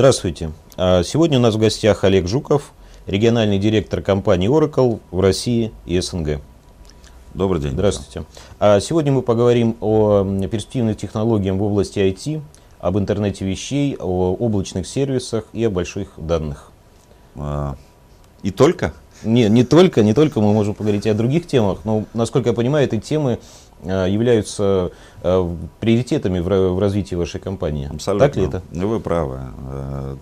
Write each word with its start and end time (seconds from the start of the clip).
Здравствуйте. 0.00 0.52
А, 0.78 1.02
сегодня 1.02 1.36
у 1.36 1.42
нас 1.42 1.56
в 1.56 1.58
гостях 1.58 2.04
Олег 2.04 2.26
Жуков, 2.26 2.72
региональный 3.06 3.58
директор 3.58 4.00
компании 4.00 4.48
Oracle 4.48 4.98
в 5.10 5.20
России 5.20 5.72
и 5.84 6.00
СНГ. 6.00 6.40
Добрый 7.34 7.60
день. 7.60 7.72
Здравствуйте. 7.72 8.24
А 8.58 8.80
сегодня 8.80 9.12
мы 9.12 9.20
поговорим 9.20 9.76
о 9.82 10.24
перспективных 10.50 10.96
технологиях 10.96 11.54
в 11.54 11.62
области 11.62 11.98
IT, 11.98 12.40
об 12.80 12.96
интернете 12.96 13.44
вещей, 13.44 13.94
о 14.00 14.32
облачных 14.32 14.86
сервисах 14.86 15.44
и 15.52 15.62
о 15.64 15.68
больших 15.68 16.12
данных. 16.16 16.72
А, 17.36 17.76
и 18.42 18.50
только? 18.50 18.94
Не, 19.22 19.50
не 19.50 19.64
только, 19.64 20.02
не 20.02 20.14
только 20.14 20.40
мы 20.40 20.54
можем 20.54 20.74
поговорить 20.74 21.04
и 21.04 21.10
о 21.10 21.14
других 21.14 21.46
темах, 21.46 21.80
но, 21.84 22.04
насколько 22.14 22.48
я 22.48 22.54
понимаю, 22.54 22.86
эти 22.86 22.98
темы 22.98 23.38
являются 23.84 24.92
а, 25.22 25.56
приоритетами 25.80 26.40
в 26.40 26.78
развитии 26.78 27.14
вашей 27.14 27.40
компании. 27.40 27.88
Абсолютно. 27.92 28.28
Так 28.28 28.36
ли 28.36 28.44
это? 28.44 28.62
Вы 28.72 29.00
правы. 29.00 29.38
А, 29.40 30.16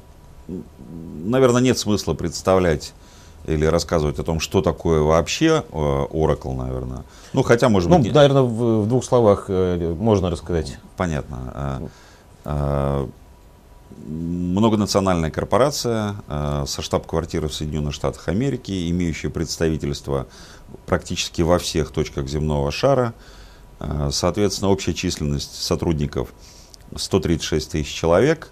наверное, 1.25 1.63
нет 1.63 1.79
смысла 1.79 2.15
представлять 2.15 2.95
или 3.47 3.65
рассказывать 3.65 4.19
о 4.19 4.25
том, 4.25 4.41
что 4.41 4.61
такое 4.63 5.01
вообще 5.01 5.65
Oracle, 5.71 6.55
наверное. 6.55 7.05
Ну, 7.33 7.43
хотя, 7.43 7.69
может 7.69 7.89
ну, 7.89 7.99
быть... 7.99 8.13
наверное, 8.13 8.43
в, 8.43 8.83
в 8.83 8.89
двух 8.89 9.05
словах 9.05 9.47
э, 9.49 9.95
можно 9.99 10.31
рассказать. 10.31 10.79
Понятно. 10.97 11.91
Многонациональная 14.07 15.31
корпорация 15.31 16.17
со 16.67 16.83
штаб-квартирой 16.83 17.49
в 17.49 17.55
Соединенных 17.55 17.95
Штатах 17.95 18.29
Америки, 18.29 18.91
имеющая 18.91 19.29
представительство 19.29 20.27
практически 20.87 21.43
во 21.43 21.59
всех 21.59 21.91
точках 21.91 22.29
земного 22.29 22.71
шара– 22.71 23.15
Э, 23.25 23.38
соответственно, 24.11 24.71
общая 24.71 24.95
численность 24.95 25.63
сотрудников 25.63 26.33
136 26.97 27.71
тысяч 27.71 27.93
человек. 27.93 28.51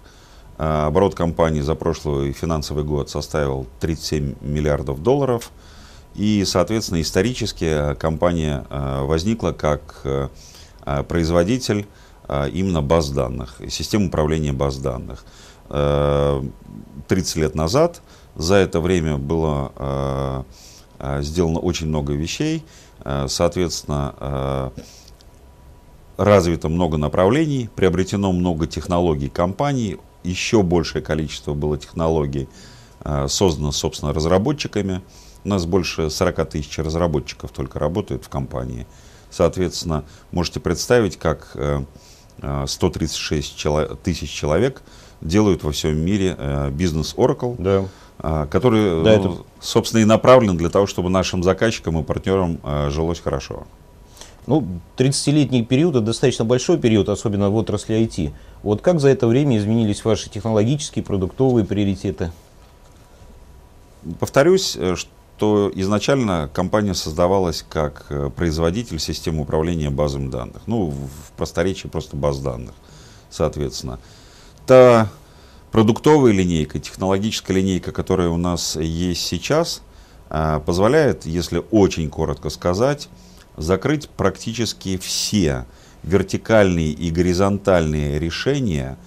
Э, 0.57 0.85
оборот 0.87 1.15
компании 1.15 1.61
за 1.61 1.75
прошлый 1.75 2.33
финансовый 2.33 2.83
год 2.83 3.09
составил 3.09 3.67
37 3.79 4.35
миллиардов 4.41 5.01
долларов. 5.01 5.51
И, 6.15 6.43
соответственно, 6.45 7.01
исторически 7.01 7.95
компания 7.95 8.65
э, 8.69 9.03
возникла 9.03 9.51
как 9.51 10.05
производитель 11.09 11.85
именно 12.53 12.81
баз 12.81 13.09
данных, 13.09 13.59
систем 13.69 14.05
управления 14.05 14.53
баз 14.53 14.77
данных. 14.77 15.25
30 15.67 17.35
лет 17.35 17.55
назад 17.55 18.01
за 18.35 18.55
это 18.55 18.79
время 18.79 19.17
было 19.17 20.45
сделано 21.19 21.59
очень 21.59 21.87
много 21.87 22.13
вещей. 22.13 22.63
Соответственно, 23.27 24.71
развито 26.17 26.67
много 26.69 26.97
направлений, 26.97 27.69
приобретено 27.75 28.31
много 28.31 28.67
технологий 28.67 29.29
компаний, 29.29 29.97
еще 30.23 30.63
большее 30.63 31.01
количество 31.01 31.53
было 31.53 31.77
технологий 31.77 32.49
э, 33.01 33.27
создано, 33.29 33.71
собственно, 33.71 34.13
разработчиками. 34.13 35.01
У 35.45 35.49
нас 35.49 35.65
больше 35.65 36.09
40 36.09 36.49
тысяч 36.49 36.77
разработчиков 36.79 37.51
только 37.51 37.79
работают 37.79 38.25
в 38.25 38.29
компании. 38.29 38.85
Соответственно, 39.29 40.03
можете 40.31 40.59
представить, 40.59 41.17
как 41.17 41.55
136 42.65 43.65
э, 43.65 43.95
тысяч 44.03 44.31
человек 44.31 44.81
делают 45.21 45.63
во 45.63 45.71
всем 45.71 45.97
мире 45.97 46.35
э, 46.37 46.69
бизнес 46.71 47.15
Oracle, 47.15 47.55
да. 47.57 48.45
который, 48.47 49.03
да, 49.03 49.13
это... 49.13 49.37
собственно, 49.59 50.01
и 50.01 50.05
направлен 50.05 50.57
для 50.57 50.69
того, 50.69 50.87
чтобы 50.87 51.09
нашим 51.09 51.43
заказчикам 51.43 51.99
и 51.99 52.03
партнерам 52.03 52.59
жилось 52.89 53.19
хорошо. 53.19 53.67
Ну, 54.47 54.65
30-летний 54.95 55.63
период– 55.65 55.95
это 55.97 56.05
достаточно 56.05 56.45
большой 56.45 56.77
период, 56.77 57.09
особенно 57.09 57.49
в 57.49 57.55
отрасли 57.55 57.99
IT. 57.99 58.31
Вот 58.63 58.81
как 58.81 59.01
за 59.01 59.09
это 59.09 59.27
время 59.27 59.57
изменились 59.57 60.05
ваши 60.05 60.29
технологические, 60.29 61.03
продуктовые 61.03 61.65
приоритеты? 61.65 62.31
Повторюсь, 64.21 64.77
э, 64.77 64.95
что 64.95 65.69
изначально 65.75 66.49
компания 66.53 66.93
создавалась 66.93 67.65
как 67.67 68.05
э, 68.09 68.29
производитель 68.33 68.99
системы 68.99 69.41
управления 69.41 69.89
базами 69.89 70.29
данных. 70.29 70.61
Ну, 70.65 70.91
в 70.91 71.31
просторечии 71.35 71.89
просто 71.89 72.15
баз 72.15 72.39
данных, 72.39 72.73
соответственно. 73.29 73.99
Та 74.65 75.09
продуктовая 75.73 76.31
линейка, 76.31 76.79
технологическая 76.79 77.53
линейка, 77.53 77.91
которая 77.91 78.29
у 78.29 78.37
нас 78.37 78.77
есть 78.77 79.27
сейчас, 79.27 79.81
э, 80.29 80.61
позволяет, 80.65 81.25
если 81.25 81.61
очень 81.69 82.09
коротко 82.09 82.49
сказать, 82.49 83.09
закрыть 83.57 84.07
практически 84.09 84.97
все 84.97 85.65
вертикальные 86.03 86.91
и 86.91 87.09
горизонтальные 87.11 88.19
решения, 88.19 88.97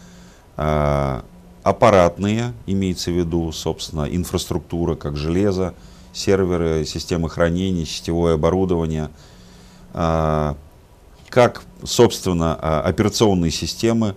а, 0.57 1.25
аппаратные, 1.63 2.53
имеется 2.67 3.11
в 3.11 3.15
виду, 3.15 3.53
собственно, 3.53 4.07
инфраструктура, 4.11 4.97
как 4.97 5.17
железо, 5.17 5.75
серверы, 6.13 6.85
системы 6.85 7.31
хранения, 7.31 7.87
сетевое 7.87 8.35
оборудование, 8.35 9.11
а, 9.95 10.57
как, 11.29 11.63
собственно, 11.85 12.59
а, 12.61 12.83
операционные 12.83 13.51
системы 13.51 14.15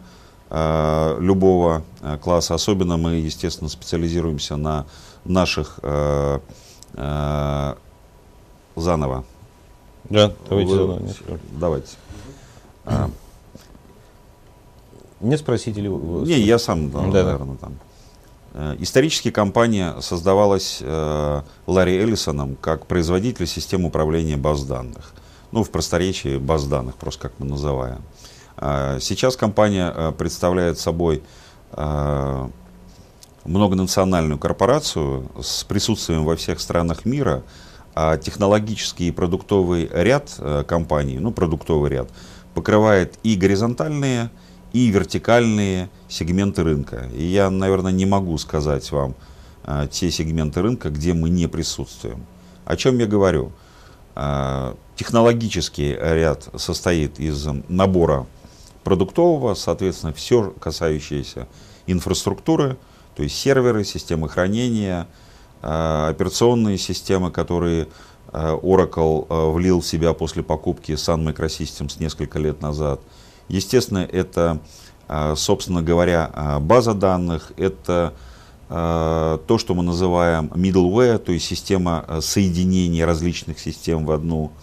любого 0.52 1.84
класса. 2.22 2.54
Особенно 2.54 2.98
мы, 2.98 3.14
естественно, 3.14 3.68
специализируемся 3.72 4.56
на 4.56 4.86
наших 5.26 5.80
заново 8.76 9.26
да, 10.10 10.34
давайте. 10.50 10.74
Вы, 10.74 11.40
давайте. 11.52 11.96
А. 12.86 13.10
Не 15.22 15.38
спросите 15.38 15.80
ли 15.80 15.88
вы? 15.88 16.26
Не, 16.28 16.40
я 16.40 16.60
сам, 16.60 16.92
да, 16.92 17.00
да, 17.00 17.24
наверное, 17.24 17.58
там. 17.58 17.78
Э, 18.54 18.76
исторически 18.80 19.32
компания 19.32 19.96
создавалась 20.02 20.80
э, 20.82 21.42
Ларри 21.66 21.98
Эллисоном 21.98 22.56
как 22.56 22.86
производитель 22.86 23.48
систем 23.48 23.86
управления 23.86 24.38
баз 24.38 24.64
данных. 24.64 25.14
Ну, 25.52 25.64
в 25.64 25.70
просторечии 25.70 26.38
баз 26.38 26.66
данных, 26.66 26.96
просто 26.96 27.22
как 27.22 27.34
мы 27.40 27.46
называем. 27.46 28.02
Э, 28.58 29.00
сейчас 29.02 29.38
компания 29.38 29.92
э, 29.96 30.12
представляет 30.12 30.78
собой 30.78 31.24
э, 31.72 32.50
многонациональную 33.46 34.38
корпорацию 34.38 35.30
с 35.42 35.64
присутствием 35.64 36.24
во 36.24 36.36
всех 36.36 36.60
странах 36.60 37.06
мира, 37.06 37.44
а 37.96 38.18
технологический 38.18 39.08
и 39.08 39.12
продуктовый 39.12 39.90
ряд 39.92 40.36
э, 40.40 40.64
компаний, 40.68 41.20
ну, 41.20 41.32
продуктовый 41.32 41.92
ряд, 41.92 42.10
покрывает 42.54 43.18
и 43.24 43.36
горизонтальные, 43.36 44.30
и 44.74 44.88
вертикальные 44.88 45.90
сегменты 46.08 46.64
рынка. 46.64 47.08
И 47.16 47.24
я, 47.24 47.50
наверное, 47.50 47.92
не 47.92 48.06
могу 48.06 48.38
сказать 48.38 48.92
вам 48.92 49.16
а, 49.64 49.88
те 49.88 50.10
сегменты 50.10 50.62
рынка, 50.62 50.90
где 50.90 51.14
мы 51.14 51.30
не 51.30 51.48
присутствуем. 51.48 52.26
О 52.66 52.76
чем 52.76 52.98
я 52.98 53.06
говорю? 53.06 53.52
А, 54.16 54.76
технологический 54.96 55.94
ряд 55.94 56.50
состоит 56.56 57.20
из 57.20 57.48
набора 57.70 58.26
продуктового, 58.84 59.54
соответственно, 59.54 60.14
все 60.14 60.54
касающееся 60.60 61.48
инфраструктуры, 61.88 62.78
то 63.16 63.24
есть 63.24 63.36
серверы, 63.36 63.84
системы 63.84 64.28
хранения, 64.28 65.08
операционные 65.64 66.78
системы, 66.78 67.32
которые 67.32 67.88
э, 68.32 68.58
Oracle 68.62 69.26
э, 69.30 69.52
влил 69.52 69.82
в 69.82 69.86
себя 69.86 70.14
после 70.14 70.44
покупки 70.44 70.92
Sun 70.92 71.24
Microsystems 71.34 71.96
несколько 72.00 72.38
лет 72.40 72.62
назад. 72.62 73.00
Естественно, 73.50 74.08
это, 74.10 74.62
собственно 75.36 75.82
говоря, 75.82 76.60
база 76.62 76.94
данных, 76.94 77.52
это 77.58 78.14
то, 78.70 79.58
что 79.58 79.76
мы 79.76 79.84
называем 79.84 80.50
middleware, 80.56 81.18
то 81.18 81.34
есть 81.34 81.46
система 81.46 82.06
соединения 82.22 83.06
различных 83.06 83.60
систем 83.60 84.06
в 84.06 84.12
одну, 84.12 84.54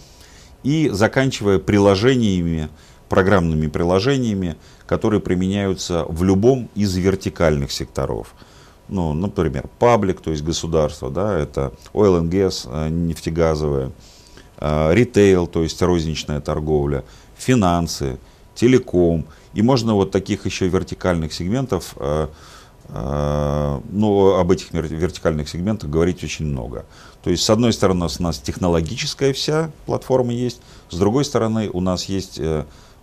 и 0.62 0.88
заканчивая 0.88 1.58
приложениями, 1.58 2.70
программными 3.10 3.66
приложениями, 3.66 4.56
которые 4.86 5.20
применяются 5.20 6.06
в 6.08 6.24
любом 6.24 6.70
из 6.74 6.96
вертикальных 6.96 7.70
секторов– 7.70 8.34
ну, 8.90 9.14
например, 9.14 9.68
паблик, 9.78 10.20
то 10.20 10.30
есть 10.30 10.42
государство, 10.42 11.10
да, 11.10 11.38
это 11.38 11.72
oil 11.94 12.20
and 12.20 12.28
gas, 12.28 12.68
э, 12.70 12.88
нефтегазовая, 12.88 13.92
э, 14.58 14.94
ритейл, 14.94 15.46
то 15.46 15.62
есть 15.62 15.80
розничная 15.80 16.40
торговля, 16.40 17.04
финансы, 17.36 18.18
телеком. 18.54 19.26
И 19.54 19.62
можно 19.62 19.94
вот 19.94 20.10
таких 20.10 20.44
еще 20.44 20.68
вертикальных 20.68 21.32
сегментов, 21.32 21.94
э, 21.96 22.28
ну, 22.92 24.34
об 24.34 24.50
этих 24.50 24.72
вертикальных 24.72 25.48
сегментах 25.48 25.88
говорить 25.88 26.24
очень 26.24 26.46
много. 26.46 26.84
То 27.22 27.30
есть, 27.30 27.44
с 27.44 27.50
одной 27.50 27.72
стороны, 27.72 28.08
у 28.18 28.22
нас 28.22 28.40
технологическая 28.40 29.32
вся 29.32 29.70
платформа 29.86 30.32
есть, 30.32 30.60
с 30.90 30.96
другой 30.96 31.24
стороны, 31.24 31.70
у 31.72 31.80
нас 31.80 32.06
есть 32.06 32.40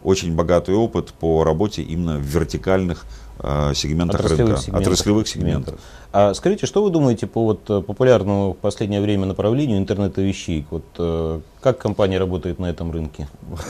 очень 0.03 0.35
богатый 0.35 0.75
опыт 0.75 1.13
по 1.13 1.43
работе 1.43 1.81
именно 1.81 2.17
в 2.17 2.21
вертикальных 2.21 3.05
э, 3.39 3.73
сегментах 3.75 4.21
отраслевых 4.21 4.47
рынка, 4.47 4.61
сегментах. 4.61 4.87
отраслевых 4.87 5.27
сегментах. 5.27 5.75
А 6.11 6.33
скажите, 6.33 6.65
что 6.65 6.83
вы 6.83 6.89
думаете 6.89 7.27
по 7.27 7.43
вот 7.43 7.69
э, 7.69 7.81
популярному 7.81 8.53
в 8.53 8.57
последнее 8.57 9.01
время 9.01 9.25
направлению 9.25 9.77
интернета 9.77 10.21
вещей? 10.21 10.65
Вот, 10.69 10.85
э, 10.97 11.41
как 11.61 11.77
компания 11.79 12.17
работает 12.17 12.59
на 12.59 12.67
этом 12.67 12.91
рынке? 12.91 13.27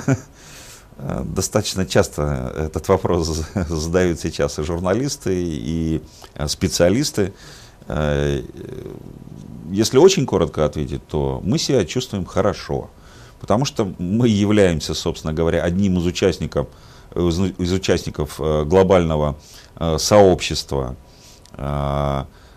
Достаточно 0.97 1.85
часто 1.85 2.53
этот 2.57 2.87
вопрос 2.87 3.27
задают 3.69 4.19
сейчас 4.19 4.57
и 4.57 4.63
журналисты, 4.63 5.35
и 5.35 6.01
э, 6.35 6.47
специалисты. 6.47 7.33
Э, 7.87 8.41
если 9.69 9.97
очень 9.97 10.25
коротко 10.25 10.65
ответить, 10.65 11.05
то 11.07 11.41
мы 11.43 11.59
себя 11.59 11.85
чувствуем 11.85 12.25
хорошо, 12.25 12.89
потому 13.39 13.65
что 13.65 13.93
мы 13.97 14.27
являемся, 14.27 14.93
собственно 14.93 15.33
говоря, 15.33 15.63
одним 15.63 15.97
из 15.97 16.05
участников, 16.05 16.67
из 17.15 17.71
участников 17.71 18.39
глобального 18.39 19.37
сообщества 19.97 20.95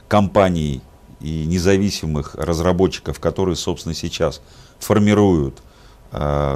компаний 0.08 0.82
и 1.20 1.46
независимых 1.46 2.34
разработчиков, 2.34 3.20
которые, 3.20 3.56
собственно, 3.56 3.94
сейчас 3.94 4.42
формируют 4.78 5.62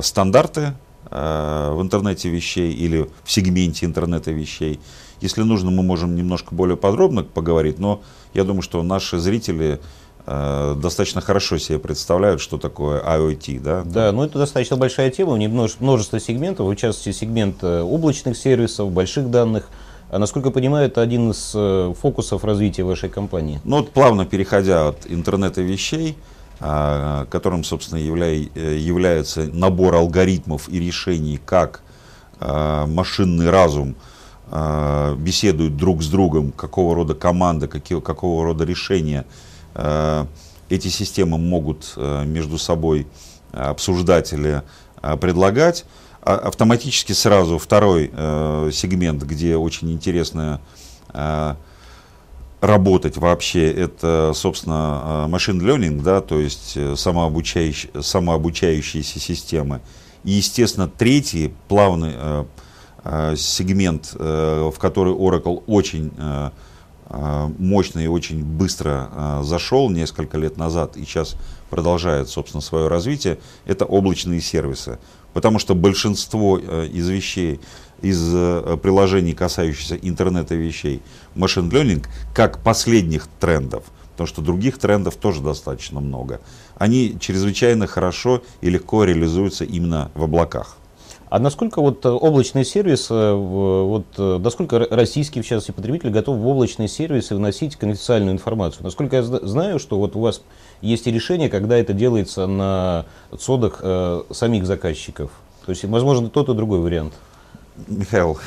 стандарты 0.02 0.74
Э, 1.10 1.72
в 1.72 1.80
интернете 1.80 2.28
вещей 2.28 2.72
или 2.72 3.08
в 3.22 3.30
сегменте 3.30 3.86
интернета 3.86 4.32
вещей. 4.32 4.80
Если 5.20 5.42
нужно, 5.42 5.70
мы 5.70 5.84
можем 5.84 6.16
немножко 6.16 6.54
более 6.54 6.76
подробно 6.76 7.22
поговорить, 7.22 7.78
но 7.78 8.02
я 8.32 8.42
думаю, 8.42 8.62
что 8.62 8.82
наши 8.82 9.18
зрители 9.18 9.74
э, 9.74 9.78
достаточно 10.26 11.20
хорошо 11.20 11.58
себе 11.58 11.78
представляют, 11.78 12.40
что 12.40 12.56
такое 12.56 13.02
IoT. 13.02 13.60
Да, 13.60 13.82
да 13.84 14.12
ну 14.12 14.24
это 14.24 14.38
достаточно 14.38 14.76
большая 14.76 15.10
тема, 15.10 15.32
у 15.32 15.36
нее 15.36 15.48
множество 15.48 16.18
сегментов, 16.18 16.66
в 16.66 16.76
частности 16.76 17.12
сегмент 17.12 17.56
э, 17.62 17.82
облачных 17.82 18.36
сервисов, 18.36 18.90
больших 18.90 19.30
данных. 19.30 19.68
А 20.10 20.18
насколько 20.18 20.48
я 20.48 20.52
понимаю, 20.52 20.86
это 20.86 21.02
один 21.02 21.32
из 21.32 21.50
фокусов 21.98 22.44
развития 22.44 22.84
вашей 22.84 23.10
компании. 23.10 23.60
Ну 23.64 23.78
вот 23.78 23.90
плавно 23.90 24.24
переходя 24.24 24.88
от 24.88 25.06
интернета 25.06 25.60
вещей, 25.60 26.16
а, 26.60 27.26
которым, 27.26 27.64
собственно, 27.64 27.98
э, 27.98 28.76
является 28.78 29.42
набор 29.52 29.96
алгоритмов 29.96 30.68
и 30.68 30.78
решений, 30.78 31.40
как 31.44 31.82
а, 32.40 32.86
машинный 32.86 33.50
разум 33.50 33.96
а, 34.50 35.16
беседует 35.16 35.76
друг 35.76 36.02
с 36.02 36.08
другом, 36.08 36.52
какого 36.52 36.94
рода 36.94 37.14
команды, 37.14 37.66
какие, 37.66 38.00
какого 38.00 38.44
рода 38.44 38.64
решения 38.64 39.26
эти 39.74 40.88
системы 40.88 41.38
могут 41.38 41.94
между 41.96 42.58
собой 42.58 43.06
обсуждать 43.52 44.32
или 44.32 44.62
предлагать. 45.20 45.84
Автоматически 46.22 47.12
сразу 47.12 47.58
второй 47.58 48.10
э, 48.10 48.70
сегмент, 48.72 49.22
где 49.24 49.56
очень 49.56 49.92
интересная 49.92 50.60
работать 52.64 53.16
вообще, 53.16 53.70
это, 53.70 54.32
собственно, 54.34 55.26
машин 55.28 55.60
э, 55.60 55.64
learning, 55.64 56.02
да, 56.02 56.20
то 56.20 56.38
есть 56.38 56.72
э, 56.76 56.96
самообучающие, 56.96 57.90
самообучающиеся 58.00 59.20
системы. 59.20 59.80
И, 60.24 60.32
естественно, 60.32 60.88
третий 60.88 61.52
плавный 61.68 62.12
э, 62.14 62.44
э, 63.04 63.34
сегмент, 63.36 64.16
э, 64.18 64.70
в 64.74 64.78
который 64.78 65.12
Oracle 65.12 65.62
очень 65.66 66.10
э, 66.16 66.50
э, 66.50 66.50
мощно 67.08 68.00
и 68.00 68.06
очень 68.06 68.42
быстро 68.42 69.10
э, 69.12 69.40
зашел 69.44 69.90
несколько 69.90 70.38
лет 70.38 70.56
назад 70.56 70.96
и 70.96 71.04
сейчас 71.04 71.36
продолжает, 71.70 72.28
собственно, 72.28 72.60
свое 72.60 72.88
развитие, 72.88 73.38
это 73.66 73.84
облачные 73.84 74.40
сервисы. 74.40 74.98
Потому 75.32 75.58
что 75.58 75.74
большинство 75.74 76.58
э, 76.58 76.86
из 76.86 77.08
вещей, 77.08 77.60
из 78.00 78.32
э, 78.32 78.78
приложений, 78.82 79.34
касающихся 79.34 79.96
интернета 79.96 80.54
вещей, 80.54 81.02
машин 81.34 81.68
learning, 81.68 82.06
как 82.34 82.62
последних 82.62 83.26
трендов, 83.40 83.84
потому 84.12 84.26
что 84.26 84.42
других 84.42 84.78
трендов 84.78 85.16
тоже 85.16 85.42
достаточно 85.42 86.00
много, 86.00 86.40
они 86.76 87.16
чрезвычайно 87.20 87.86
хорошо 87.86 88.42
и 88.60 88.70
легко 88.70 89.04
реализуются 89.04 89.64
именно 89.64 90.10
в 90.14 90.22
облаках. 90.22 90.76
А 91.34 91.40
насколько 91.40 91.81
вот 91.81 92.06
э, 92.06 92.08
облачный 92.08 92.64
сервис, 92.64 93.08
э, 93.10 93.32
вот 93.34 94.06
насколько 94.16 94.86
российские, 94.88 95.42
в 95.42 95.46
частности, 95.48 95.72
потребители 95.72 96.10
готовы 96.10 96.38
в 96.38 96.46
облачные 96.46 96.86
сервисы 96.86 97.34
вносить 97.34 97.75
конфиденциальную 97.75 98.32
информацию? 98.32 98.84
Насколько 98.84 99.16
я 99.16 99.25
знаю, 99.25 99.81
что 99.81 99.98
вот 99.98 100.14
у 100.14 100.20
вас 100.20 100.42
есть 100.81 101.08
и 101.08 101.10
решение, 101.10 101.48
когда 101.48 101.76
это 101.76 101.92
делается 101.92 102.46
на 102.46 103.06
содах 103.36 103.81
э, 103.82 104.22
самих 104.31 104.64
заказчиков. 104.64 105.32
То 105.66 105.70
есть, 105.70 105.84
возможно, 105.86 106.31
тот 106.31 106.48
и 106.50 106.54
другой 106.54 106.78
вариант. 106.78 107.14
Михаил, 107.88 108.38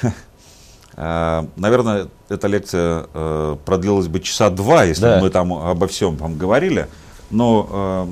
э, 0.95 1.45
наверное, 1.57 2.07
эта 2.29 2.47
лекция 2.47 3.07
э, 3.13 3.57
продлилась 3.65 4.07
бы 4.07 4.21
часа 4.21 4.49
два, 4.49 4.85
если 4.85 5.01
да. 5.01 5.19
мы 5.19 5.29
там 5.29 5.51
обо 5.51 5.87
всем 5.87 6.15
там 6.15 6.37
говорили. 6.37 6.87
Но 7.31 7.67
э, 7.69 8.07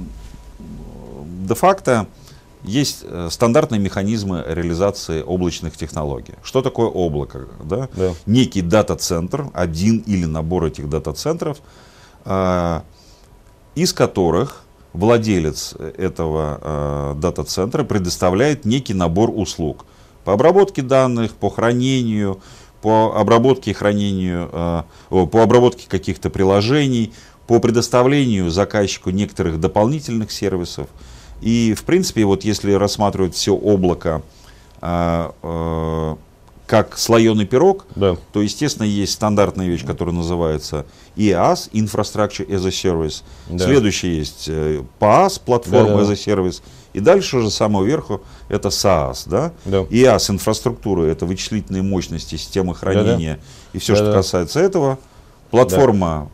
де-факто 1.48 2.08
есть 2.68 3.06
стандартные 3.30 3.80
механизмы 3.80 4.44
реализации 4.48 5.22
облачных 5.22 5.78
технологий. 5.78 6.34
Что 6.44 6.62
такое 6.62 6.88
облако? 6.88 7.48
Да? 7.64 7.90
Да. 7.96 8.14
Некий 8.26 8.62
дата-центр, 8.62 9.48
один 9.54 10.00
или 10.00 10.26
набор 10.26 10.66
этих 10.66 10.90
дата-центров, 10.90 11.58
из 13.76 13.94
которых 13.94 14.64
владелец 14.94 15.74
этого 15.74 17.16
дата-центра 17.20 17.84
предоставляет 17.84 18.66
некий 18.66 18.94
набор 18.94 19.32
услуг– 19.34 19.86
по 20.26 20.34
обработке 20.34 20.82
данных, 20.82 21.36
по 21.36 21.50
хранению, 21.50 22.42
по 22.82 23.16
обработке 23.16 23.72
и 23.72 23.74
хранению, 23.74 24.50
э, 24.52 24.84
по 25.10 25.42
обработке 25.42 25.88
каких-то 25.88 26.30
приложений, 26.30 27.14
по 27.48 27.60
предоставлению 27.60 28.50
заказчику 28.50 29.12
некоторых 29.12 29.60
дополнительных 29.60 30.32
сервисов. 30.32 30.88
И, 31.42 31.74
в 31.74 31.84
принципе, 31.84 32.26
вот 32.26 32.44
если 32.44 32.74
рассматривать 32.74 33.36
все 33.36 33.54
облако 33.54 34.22
э, 34.82 35.32
э, 35.42 36.16
как 36.66 36.98
слоеный 36.98 37.46
пирог, 37.46 37.86
да. 37.96 38.18
то, 38.34 38.42
естественно, 38.42 38.86
есть 38.86 39.14
стандартная 39.14 39.68
вещь, 39.68 39.86
которая 39.86 40.16
называется 40.16 40.86
IaaS, 41.16 41.70
Infrastructure 41.72 42.48
as 42.48 42.66
a 42.66 42.70
Service. 42.70 43.24
Да. 43.50 43.66
Следующее 43.66 44.18
есть 44.18 44.48
PaaS, 44.48 45.42
Platform 45.46 45.70
да, 45.72 45.84
да. 45.84 46.02
as 46.02 46.12
a 46.12 46.14
Service. 46.14 46.62
И 46.94 47.02
дальше 47.02 47.38
уже 47.38 47.52
с 47.52 47.56
самого 47.56 47.84
верху 47.84 48.22
это 48.48 48.70
SaaS, 48.70 49.24
да? 49.26 49.52
да. 49.66 49.80
IaaS 49.82 50.32
инфраструктура, 50.32 51.04
это 51.04 51.26
вычислительные 51.26 51.84
мощности, 51.84 52.36
системы 52.36 52.74
хранения 52.74 53.36
да, 53.36 53.42
да. 53.42 53.78
и 53.78 53.80
все, 53.80 53.94
да, 53.94 53.98
что 53.98 54.06
да. 54.08 54.14
касается 54.14 54.60
этого. 54.62 54.98
Платформа 55.52 56.30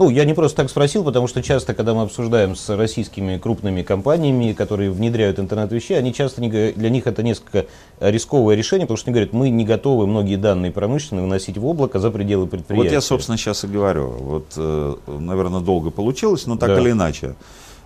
ну, 0.00 0.08
я 0.08 0.24
не 0.24 0.32
просто 0.32 0.56
так 0.56 0.70
спросил, 0.70 1.04
потому 1.04 1.28
что 1.28 1.42
часто, 1.42 1.74
когда 1.74 1.92
мы 1.92 2.00
обсуждаем 2.02 2.56
с 2.56 2.74
российскими 2.74 3.36
крупными 3.36 3.82
компаниями, 3.82 4.54
которые 4.54 4.90
внедряют 4.90 5.38
интернет-вещей, 5.38 5.98
они 5.98 6.14
часто, 6.14 6.40
не, 6.40 6.48
для 6.48 6.88
них 6.88 7.06
это 7.06 7.22
несколько 7.22 7.66
рисковое 8.00 8.56
решение, 8.56 8.86
потому 8.86 8.96
что 8.96 9.10
они 9.10 9.14
говорят, 9.16 9.34
мы 9.34 9.50
не 9.50 9.66
готовы 9.66 10.06
многие 10.06 10.36
данные 10.36 10.72
промышленные 10.72 11.24
выносить 11.24 11.58
в 11.58 11.66
облако 11.66 11.98
за 11.98 12.10
пределы 12.10 12.46
предприятия. 12.46 12.88
Вот 12.88 12.92
я, 12.94 13.00
собственно, 13.02 13.36
сейчас 13.36 13.62
и 13.64 13.66
говорю. 13.66 14.08
Вот, 14.08 14.46
э, 14.56 14.94
наверное, 15.06 15.60
долго 15.60 15.90
получилось, 15.90 16.46
но 16.46 16.56
так 16.56 16.70
да. 16.70 16.80
или 16.80 16.92
иначе. 16.92 17.34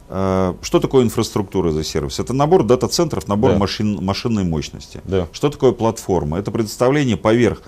Э, 0.08 0.54
что 0.62 0.78
такое 0.78 1.02
инфраструктура 1.02 1.72
за 1.72 1.82
сервис? 1.82 2.20
Это 2.20 2.32
набор 2.32 2.62
дата-центров, 2.62 3.26
набор 3.26 3.54
да. 3.54 3.58
машин, 3.58 3.98
машинной 4.00 4.44
мощности. 4.44 5.00
Да. 5.02 5.26
Что 5.32 5.50
такое 5.50 5.72
платформа? 5.72 6.38
Это 6.38 6.52
предоставление 6.52 7.16
поверх 7.16 7.60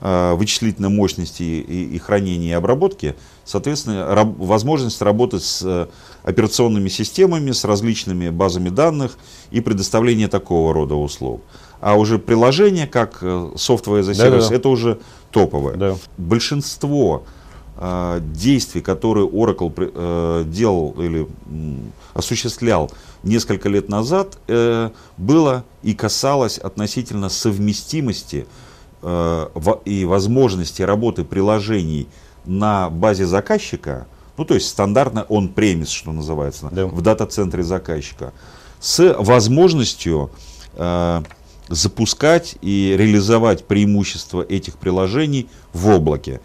вычислительной 0.00 0.90
мощности 0.90 1.42
и, 1.42 1.94
и 1.94 1.98
хранения 1.98 2.50
и 2.50 2.52
обработки, 2.52 3.14
соответственно, 3.44 4.14
раб, 4.14 4.36
возможность 4.38 5.00
работать 5.00 5.42
с 5.42 5.62
э, 5.62 5.86
операционными 6.22 6.88
системами, 6.88 7.52
с 7.52 7.64
различными 7.64 8.30
базами 8.30 8.68
данных 8.68 9.16
и 9.50 9.60
предоставление 9.60 10.28
такого 10.28 10.74
рода 10.74 10.94
услуг. 10.94 11.42
А 11.80 11.94
уже 11.94 12.18
приложение, 12.18 12.86
как 12.86 13.22
software 13.22 14.02
за 14.02 14.14
сервис, 14.14 14.44
да, 14.44 14.50
да. 14.50 14.56
это 14.56 14.68
уже 14.68 14.98
топовое. 15.30 15.76
Да. 15.76 15.96
Большинство 16.16 17.24
э, 17.76 18.20
действий, 18.22 18.80
которые 18.80 19.26
Oracle 19.26 19.72
э, 19.76 20.44
делал 20.46 20.94
или 20.98 21.26
осуществлял 22.14 22.90
несколько 23.22 23.68
лет 23.68 23.88
назад, 23.88 24.38
э, 24.48 24.90
было 25.18 25.64
и 25.82 25.94
касалось 25.94 26.58
относительно 26.58 27.28
совместимости 27.28 28.46
э, 28.46 28.63
и 29.84 30.04
возможности 30.04 30.82
работы 30.82 31.24
приложений 31.24 32.08
на 32.44 32.88
базе 32.90 33.26
заказчика, 33.26 34.06
ну 34.36 34.44
то 34.44 34.54
есть 34.54 34.68
стандартно 34.68 35.26
он 35.28 35.48
премис, 35.48 35.90
что 35.90 36.12
называется, 36.12 36.68
да. 36.72 36.86
в 36.86 37.02
дата-центре 37.02 37.62
заказчика, 37.62 38.32
с 38.80 39.14
возможностью 39.18 40.30
э, 40.74 41.22
запускать 41.68 42.56
и 42.60 42.94
реализовать 42.98 43.64
преимущества 43.66 44.42
этих 44.42 44.76
приложений 44.76 45.48
в 45.72 45.88
облаке. 45.88 46.40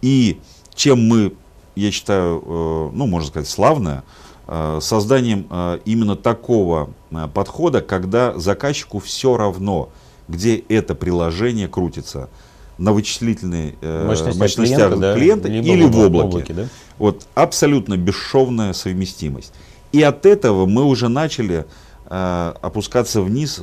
И 0.00 0.40
чем 0.74 1.06
мы, 1.06 1.34
я 1.76 1.90
считаю, 1.90 2.42
э, 2.44 2.90
ну, 2.94 3.06
можно 3.06 3.28
сказать, 3.28 3.48
славно, 3.48 4.04
э, 4.46 4.78
созданием 4.80 5.46
э, 5.50 5.80
именно 5.84 6.16
такого 6.16 6.90
подхода, 7.34 7.82
когда 7.82 8.38
заказчику 8.38 8.98
все 8.98 9.36
равно, 9.36 9.90
где 10.32 10.56
это 10.56 10.94
приложение 10.94 11.68
крутится, 11.68 12.28
на 12.78 12.92
вычислительной 12.92 13.76
Мощности 13.82 14.38
мощностях 14.38 14.94
клиента, 14.94 15.14
клиента 15.14 15.48
да? 15.48 15.54
или 15.54 15.84
в 15.84 15.98
облаке. 15.98 16.26
облаке 16.26 16.54
да? 16.54 16.68
Вот 16.98 17.26
абсолютно 17.34 17.96
бесшовная 17.96 18.72
совместимость. 18.72 19.52
И 19.92 20.02
от 20.02 20.26
этого 20.26 20.66
мы 20.66 20.84
уже 20.84 21.08
начали 21.08 21.66
опускаться 22.08 23.20
вниз 23.20 23.60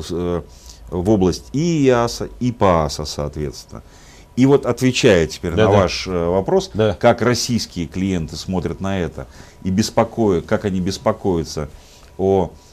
в 0.91 1.09
область 1.09 1.45
и 1.53 1.85
ИАСа, 1.87 2.29
и 2.39 2.51
ПАСа, 2.51 3.05
соответственно. 3.05 3.83
И 4.35 4.45
вот 4.45 4.65
отвечая 4.65 5.27
теперь 5.27 5.51
да, 5.51 5.65
на 5.65 5.71
да. 5.71 5.77
ваш 5.79 6.07
э, 6.07 6.11
вопрос, 6.11 6.71
да. 6.73 6.95
как 6.97 7.21
российские 7.21 7.87
клиенты 7.87 8.37
смотрят 8.37 8.79
на 8.79 8.97
это 8.97 9.27
и 9.63 9.69
беспокоят, 9.69 10.45
как 10.45 10.63
они 10.63 10.79
беспокоятся 10.79 11.69
о 12.17 12.45
э, 12.45 12.68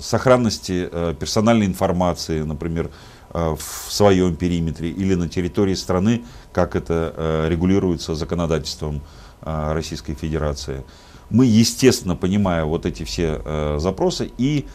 сохранности 0.00 0.88
э, 0.90 1.14
персональной 1.18 1.66
информации, 1.66 2.40
например, 2.42 2.90
э, 3.34 3.54
в 3.58 3.92
своем 3.92 4.36
периметре 4.36 4.88
или 4.88 5.14
на 5.14 5.28
территории 5.28 5.74
страны, 5.74 6.24
как 6.52 6.76
это 6.76 7.12
э, 7.14 7.48
регулируется 7.50 8.14
законодательством 8.14 9.02
э, 9.42 9.72
Российской 9.74 10.14
Федерации. 10.14 10.82
Мы, 11.28 11.44
естественно, 11.44 12.16
понимая 12.16 12.64
вот 12.64 12.86
эти 12.86 13.02
все 13.02 13.42
э, 13.44 13.76
запросы 13.80 14.30
и 14.38 14.66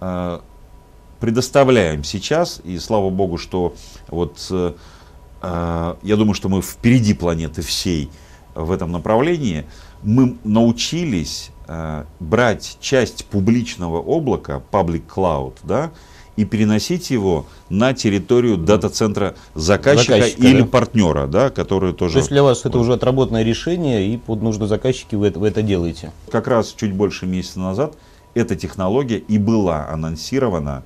э, 0.00 0.40
предоставляем 1.20 2.02
сейчас, 2.02 2.60
и 2.64 2.78
слава 2.78 3.10
богу, 3.10 3.38
что 3.38 3.74
вот 4.08 4.44
э, 4.50 4.72
я 5.40 6.16
думаю, 6.16 6.34
что 6.34 6.48
мы 6.48 6.62
впереди 6.62 7.14
планеты 7.14 7.62
всей 7.62 8.10
в 8.56 8.72
этом 8.72 8.90
направлении, 8.90 9.66
мы 10.02 10.36
научились 10.42 11.50
брать 12.18 12.78
часть 12.80 13.26
публичного 13.26 13.98
облака, 13.98 14.62
public 14.72 15.02
cloud, 15.06 15.54
да, 15.64 15.90
и 16.38 16.44
переносить 16.44 17.10
его 17.10 17.46
на 17.68 17.92
территорию 17.94 18.56
дата-центра 18.56 19.34
заказчика, 19.54 20.14
заказчика 20.14 20.46
или 20.46 20.60
да? 20.60 20.66
партнера, 20.66 21.26
да, 21.26 21.50
который 21.50 21.92
тоже... 21.92 22.12
То 22.14 22.18
есть 22.20 22.30
для 22.30 22.44
вас 22.44 22.64
это 22.64 22.78
уже 22.78 22.92
отработанное 22.92 23.42
решение, 23.42 24.06
и 24.06 24.16
под 24.16 24.40
нужды 24.40 24.68
заказчики 24.68 25.16
вы 25.16 25.26
это, 25.26 25.40
вы 25.40 25.48
это 25.48 25.62
делаете? 25.62 26.12
Как 26.30 26.46
раз 26.46 26.72
чуть 26.78 26.92
больше 26.92 27.26
месяца 27.26 27.58
назад 27.58 27.96
эта 28.34 28.54
технология 28.54 29.18
и 29.18 29.36
была 29.36 29.88
анонсирована 29.88 30.84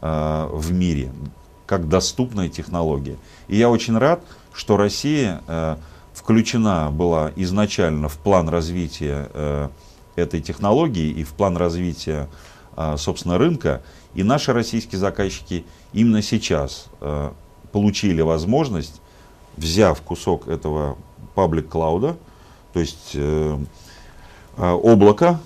э, 0.00 0.48
в 0.50 0.72
мире 0.72 1.12
как 1.66 1.88
доступная 1.88 2.48
технология. 2.48 3.16
И 3.48 3.56
я 3.56 3.68
очень 3.68 3.98
рад, 3.98 4.22
что 4.54 4.78
Россия 4.78 5.42
э, 5.46 5.76
включена 6.14 6.90
была 6.90 7.30
изначально 7.36 8.08
в 8.08 8.16
план 8.16 8.48
развития 8.48 9.28
э, 9.34 9.68
этой 10.16 10.40
технологии 10.40 11.10
и 11.10 11.24
в 11.24 11.34
план 11.34 11.56
развития, 11.56 12.28
э, 12.76 12.96
собственно, 12.98 13.38
рынка. 13.38 13.82
И 14.14 14.22
наши 14.22 14.52
российские 14.52 14.98
заказчики 14.98 15.64
именно 15.92 16.22
сейчас 16.22 16.86
э, 17.00 17.30
получили 17.72 18.20
возможность, 18.20 19.00
взяв 19.56 20.00
кусок 20.02 20.48
этого 20.48 20.96
паблик 21.34 21.68
клауда, 21.68 22.16
то 22.72 22.80
есть 22.80 23.10
э, 23.14 23.58
э, 24.56 24.78
облака, 24.82 25.40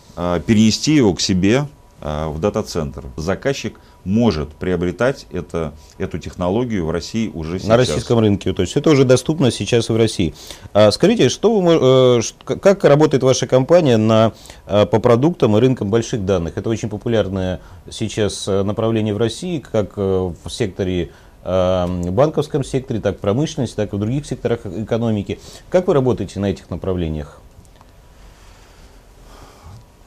перенести 0.46 0.96
его 0.96 1.14
к 1.14 1.20
себе 1.20 1.66
в 2.00 2.38
дата-центр. 2.38 3.04
Заказчик 3.16 3.78
может 4.08 4.50
приобретать 4.50 5.26
это, 5.30 5.74
эту 5.98 6.18
технологию 6.18 6.86
в 6.86 6.90
России 6.90 7.30
уже 7.32 7.58
сейчас. 7.58 7.68
На 7.68 7.76
российском 7.76 8.18
рынке, 8.18 8.52
то 8.52 8.62
есть 8.62 8.76
это 8.76 8.90
уже 8.90 9.04
доступно 9.04 9.50
сейчас 9.50 9.88
в 9.88 9.96
России. 9.96 10.34
А 10.72 10.90
скажите, 10.90 11.28
что 11.28 11.60
вы, 11.60 12.20
э, 12.20 12.54
как 12.58 12.84
работает 12.84 13.22
ваша 13.22 13.46
компания 13.46 13.96
на, 13.96 14.32
э, 14.66 14.86
по 14.86 14.98
продуктам 14.98 15.56
и 15.56 15.60
рынкам 15.60 15.90
больших 15.90 16.24
данных? 16.24 16.56
Это 16.56 16.70
очень 16.70 16.88
популярное 16.88 17.60
сейчас 17.90 18.48
э, 18.48 18.62
направление 18.62 19.14
в 19.14 19.18
России, 19.18 19.58
как 19.58 19.96
в 19.96 20.34
секторе 20.48 21.10
банковском 21.44 22.62
секторе, 22.62 23.00
так 23.00 23.16
в 23.16 23.20
промышленности, 23.20 23.76
так 23.76 23.92
и 23.92 23.96
в 23.96 23.98
других 23.98 24.26
секторах 24.26 24.66
экономики. 24.66 25.38
Как 25.70 25.86
вы 25.86 25.94
работаете 25.94 26.40
на 26.40 26.46
этих 26.46 26.68
направлениях? 26.68 27.40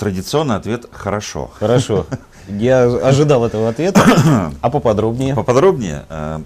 Традиционный 0.01 0.55
ответ– 0.55 0.87
хорошо. 0.91 1.51
Хорошо. 1.59 2.07
Я 2.47 2.85
ожидал 2.85 3.45
этого 3.45 3.69
ответа. 3.69 4.01
А 4.59 4.69
поподробнее? 4.71 5.35
Поподробнее. 5.35 6.05
Э, 6.09 6.39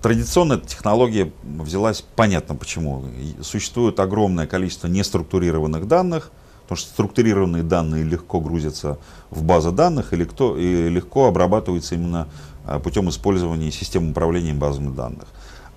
традиционная 0.00 0.58
технология 0.58 1.32
взялась, 1.42 2.04
понятно 2.14 2.54
почему. 2.54 3.02
Существует 3.42 3.98
огромное 3.98 4.46
количество 4.46 4.86
неструктурированных 4.86 5.88
данных, 5.88 6.30
потому 6.62 6.76
что 6.78 6.90
структурированные 6.90 7.64
данные 7.64 8.04
легко 8.04 8.38
грузятся 8.38 8.98
в 9.30 9.42
базы 9.42 9.72
данных 9.72 10.12
и 10.12 10.16
легко, 10.16 10.56
и 10.56 10.88
легко 10.88 11.26
обрабатываются 11.26 11.96
именно 11.96 12.28
э, 12.64 12.78
путем 12.78 13.08
использования 13.08 13.72
систем 13.72 14.10
управления 14.12 14.52
базами 14.52 14.94
данных. 14.94 15.26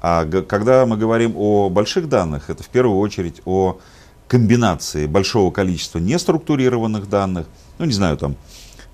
А 0.04 0.24
когда 0.44 0.86
мы 0.86 0.98
говорим 0.98 1.34
о 1.36 1.70
больших 1.72 2.08
данных, 2.10 2.52
это 2.52 2.62
в 2.62 2.68
первую 2.68 3.00
очередь 3.00 3.42
о 3.46 3.80
комбинации 4.28 5.06
большого 5.06 5.52
количества 5.52 6.00
неструктурированных 6.00 7.10
данных, 7.10 7.48
ну 7.78 7.86
не 7.86 7.94
знаю, 7.94 8.18
там 8.18 8.36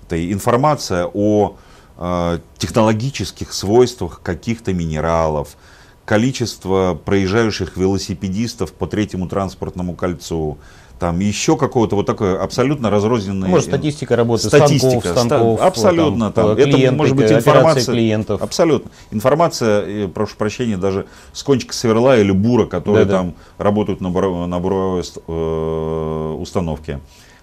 это 0.06 0.32
информация 0.32 1.10
о 1.12 1.56
э, 1.96 2.38
технологических 2.58 3.52
свойствах 3.52 4.20
каких-то 4.22 4.72
минералов, 4.72 5.56
количество 6.04 6.94
проезжающих 6.94 7.76
велосипедистов 7.76 8.72
по 8.72 8.86
третьему 8.86 9.28
транспортному 9.28 9.94
кольцу, 9.94 10.58
там 11.04 11.20
еще 11.20 11.58
какого-то 11.58 11.96
вот 11.96 12.06
такое 12.06 12.42
абсолютно 12.42 12.88
разрозненное... 12.88 13.46
Может, 13.46 13.66
статистика 13.66 14.16
работы 14.16 14.48
статистика, 14.48 15.10
станков, 15.10 15.26
станков 15.26 15.60
абсолютно. 15.60 16.32
Там, 16.32 16.56
там, 16.56 16.66
это 16.66 16.92
может 16.92 17.14
быть 17.14 17.30
информация... 17.30 17.92
клиентов. 17.92 18.40
Абсолютно. 18.40 18.90
Информация, 19.10 20.08
прошу 20.08 20.36
прощения, 20.36 20.78
даже 20.78 21.04
с 21.34 21.42
кончика 21.42 21.74
сверла 21.74 22.18
или 22.18 22.30
бура, 22.30 22.64
которые 22.64 23.04
да, 23.04 23.18
там 23.18 23.34
да. 23.58 23.64
работают 23.64 24.00
на, 24.00 24.08
буровой, 24.08 24.46
на 24.46 24.58
буровой 24.60 25.02
э, 25.02 26.36
установке. 26.40 27.00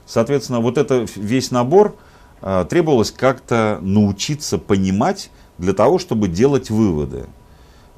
Соответственно, 0.07 0.59
вот 0.59 0.79
это 0.79 1.05
весь 1.15 1.51
набор 1.51 1.95
э, 2.41 2.65
требовалось 2.67 3.11
как-то 3.11 3.77
научиться 3.83 4.57
понимать 4.57 5.29
для 5.59 5.73
того, 5.73 5.99
чтобы 5.99 6.29
делать 6.29 6.71
выводы. 6.71 7.25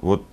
Вот 0.01 0.23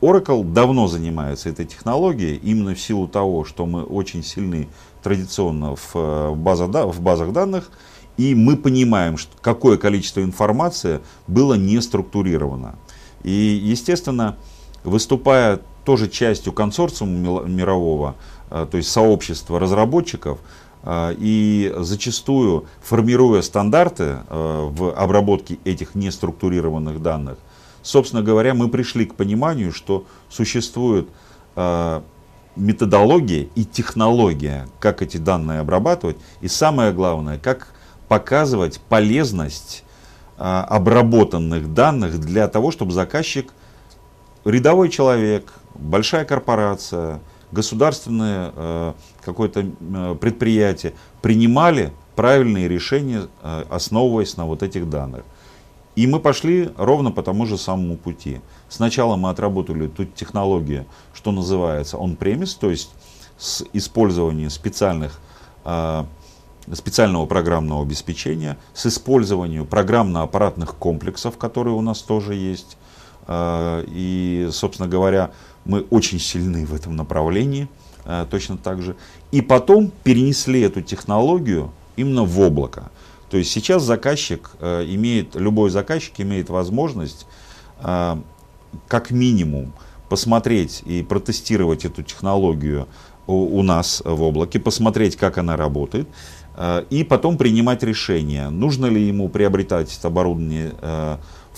Oracle 0.00 0.44
давно 0.44 0.88
занимается 0.88 1.50
этой 1.50 1.66
технологией, 1.66 2.36
именно 2.36 2.74
в 2.74 2.80
силу 2.80 3.06
того, 3.06 3.44
что 3.44 3.66
мы 3.66 3.84
очень 3.84 4.22
сильны 4.22 4.68
традиционно 5.02 5.76
в, 5.76 5.90
э, 5.94 6.34
база, 6.34 6.66
в 6.66 7.00
базах 7.00 7.32
данных, 7.32 7.70
и 8.16 8.34
мы 8.34 8.56
понимаем, 8.56 9.18
что 9.18 9.36
какое 9.40 9.76
количество 9.76 10.22
информации 10.22 11.00
было 11.26 11.54
не 11.54 11.80
структурировано. 11.80 12.76
И, 13.22 13.30
естественно, 13.30 14.36
выступая 14.84 15.60
тоже 15.84 16.08
частью 16.08 16.52
консорциума 16.54 17.42
мирового, 17.42 18.16
э, 18.50 18.66
то 18.70 18.78
есть 18.78 18.90
сообщества 18.90 19.60
разработчиков, 19.60 20.38
э, 20.82 21.14
и 21.18 21.74
зачастую 21.76 22.64
формируя 22.82 23.42
стандарты 23.42 24.20
в 24.30 24.94
обработке 24.94 25.58
этих 25.64 25.94
неструктурированных 25.94 27.02
данных, 27.02 27.36
собственно 27.82 28.22
говоря, 28.22 28.54
мы 28.54 28.68
пришли 28.68 29.06
к 29.06 29.14
пониманию, 29.14 29.72
что 29.72 30.06
существует 30.28 31.08
э, 31.56 32.00
методология 32.56 33.48
и 33.54 33.64
технология, 33.64 34.68
как 34.78 35.02
эти 35.02 35.16
данные 35.16 35.60
обрабатывать, 35.60 36.16
и 36.40 36.48
самое 36.48 36.92
главное, 36.92 37.38
как 37.38 37.68
показывать 38.08 38.80
полезность 38.80 39.84
э, 40.36 40.42
обработанных 40.42 41.72
данных 41.72 42.20
для 42.20 42.48
того, 42.48 42.70
чтобы 42.70 42.92
заказчик, 42.92 43.52
рядовой 44.44 44.88
человек, 44.88 45.52
большая 45.74 46.24
корпорация, 46.24 47.20
государственное 47.52 48.52
э, 48.54 48.92
какое-то 49.24 49.64
э, 49.80 50.16
предприятие 50.20 50.94
принимали 51.22 51.92
правильные 52.16 52.68
решения, 52.68 53.28
основываясь 53.70 54.36
на 54.36 54.44
вот 54.44 54.62
этих 54.62 54.90
данных. 54.90 55.22
И 56.00 56.06
мы 56.06 56.18
пошли 56.18 56.70
ровно 56.78 57.12
по 57.12 57.22
тому 57.22 57.44
же 57.44 57.58
самому 57.58 57.98
пути. 57.98 58.40
Сначала 58.70 59.16
мы 59.16 59.28
отработали 59.28 59.86
ту 59.86 60.06
технологию, 60.06 60.86
что 61.12 61.30
называется 61.30 61.98
on-premise, 61.98 62.56
то 62.58 62.70
есть 62.70 62.88
с 63.36 63.62
использованием 63.74 64.48
специальных, 64.48 65.20
э, 65.66 66.04
специального 66.72 67.26
программного 67.26 67.82
обеспечения, 67.82 68.56
с 68.72 68.86
использованием 68.86 69.66
программно-аппаратных 69.66 70.74
комплексов, 70.76 71.36
которые 71.36 71.74
у 71.74 71.82
нас 71.82 72.00
тоже 72.00 72.34
есть. 72.34 72.78
Э, 73.26 73.84
и, 73.86 74.48
собственно 74.52 74.88
говоря, 74.88 75.32
мы 75.66 75.82
очень 75.90 76.18
сильны 76.18 76.64
в 76.64 76.74
этом 76.74 76.96
направлении, 76.96 77.68
э, 78.06 78.24
точно 78.30 78.56
так 78.56 78.80
же. 78.80 78.96
И 79.32 79.42
потом 79.42 79.92
перенесли 80.02 80.62
эту 80.62 80.80
технологию 80.80 81.70
именно 81.96 82.24
в 82.24 82.40
облако. 82.40 82.90
То 83.30 83.36
есть 83.36 83.50
сейчас 83.52 83.84
заказчик 83.84 84.50
э, 84.58 84.84
имеет, 84.88 85.36
любой 85.36 85.70
заказчик 85.70 86.20
имеет 86.20 86.50
возможность 86.50 87.26
э, 87.80 88.16
как 88.88 89.10
минимум 89.12 89.72
посмотреть 90.08 90.82
и 90.84 91.02
протестировать 91.02 91.84
эту 91.84 92.02
технологию 92.02 92.88
у, 93.28 93.62
нас 93.62 94.02
в 94.04 94.22
облаке, 94.22 94.58
посмотреть, 94.58 95.14
как 95.14 95.38
она 95.38 95.56
работает, 95.56 96.08
э, 96.56 96.84
и 96.90 97.04
потом 97.04 97.38
принимать 97.38 97.84
решение, 97.84 98.50
нужно 98.50 98.86
ли 98.86 99.00
ему 99.06 99.28
приобретать 99.28 99.96
это 99.96 100.08
оборудование 100.08 100.74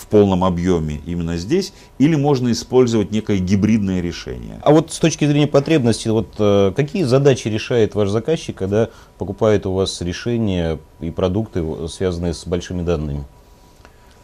в 0.03 0.07
полном 0.07 0.43
объеме 0.43 1.01
именно 1.05 1.37
здесь, 1.37 1.73
или 1.97 2.15
можно 2.15 2.51
использовать 2.51 3.11
некое 3.11 3.37
гибридное 3.37 4.01
решение. 4.01 4.59
А 4.61 4.71
вот 4.71 4.91
с 4.91 4.99
точки 4.99 5.25
зрения 5.25 5.47
потребностей, 5.47 6.09
вот 6.09 6.35
э, 6.39 6.73
какие 6.75 7.03
задачи 7.03 7.47
решает 7.47 7.95
ваш 7.95 8.09
заказчик, 8.09 8.55
когда 8.57 8.89
покупает 9.17 9.65
у 9.65 9.73
вас 9.73 10.01
решения 10.01 10.77
и 10.99 11.09
продукты, 11.09 11.63
связанные 11.87 12.33
с 12.33 12.45
большими 12.45 12.81
данными? 12.81 13.23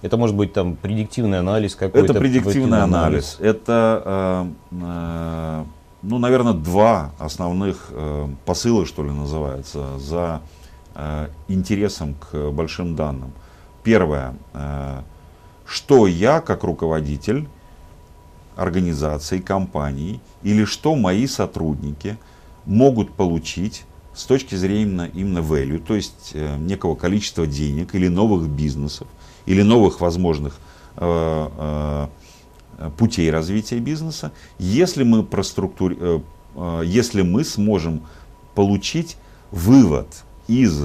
Это 0.01 0.17
может 0.17 0.35
быть 0.35 0.53
там 0.53 0.75
предиктивный 0.75 1.39
анализ 1.39 1.75
какой-то. 1.75 2.11
Это 2.11 2.19
предиктивный 2.19 2.81
анализ. 2.81 3.37
Это, 3.39 4.51
э, 4.71 4.81
э, 4.81 5.63
ну, 6.01 6.17
наверное, 6.17 6.53
два 6.53 7.11
основных 7.19 7.87
э, 7.91 8.27
посыла, 8.45 8.85
что 8.85 9.03
ли, 9.03 9.11
называется, 9.11 9.97
за 9.97 10.41
э, 10.95 11.27
интересом 11.47 12.15
к 12.15 12.49
большим 12.51 12.95
данным. 12.95 13.31
Первое, 13.83 14.35
э, 14.53 15.01
что 15.69 16.07
я 16.07 16.41
как 16.41 16.63
руководитель 16.63 17.47
организации, 18.55 19.37
компании 19.37 20.19
или 20.41 20.65
что 20.65 20.95
мои 20.95 21.27
сотрудники 21.27 22.17
могут 22.65 23.13
получить 23.13 23.85
с 24.15 24.23
точки 24.23 24.55
зрения 24.55 25.11
именно 25.13 25.39
value, 25.39 25.77
то 25.77 25.93
есть 25.95 26.31
э, 26.33 26.57
некого 26.57 26.95
количества 26.95 27.45
денег 27.45 27.93
или 27.93 28.07
новых 28.07 28.49
бизнесов, 28.49 29.07
или 29.45 29.61
новых 29.61 30.01
возможных 30.01 30.57
э, 30.97 31.47
э, 31.57 32.89
путей 32.97 33.29
развития 33.29 33.77
бизнеса, 33.77 34.31
если 34.57 35.03
мы, 35.03 35.23
проструктур... 35.23 35.95
э, 35.99 36.19
э, 36.55 36.81
если 36.83 37.21
мы 37.21 37.43
сможем 37.43 38.01
получить 38.55 39.17
вывод 39.51 40.07
из 40.47 40.83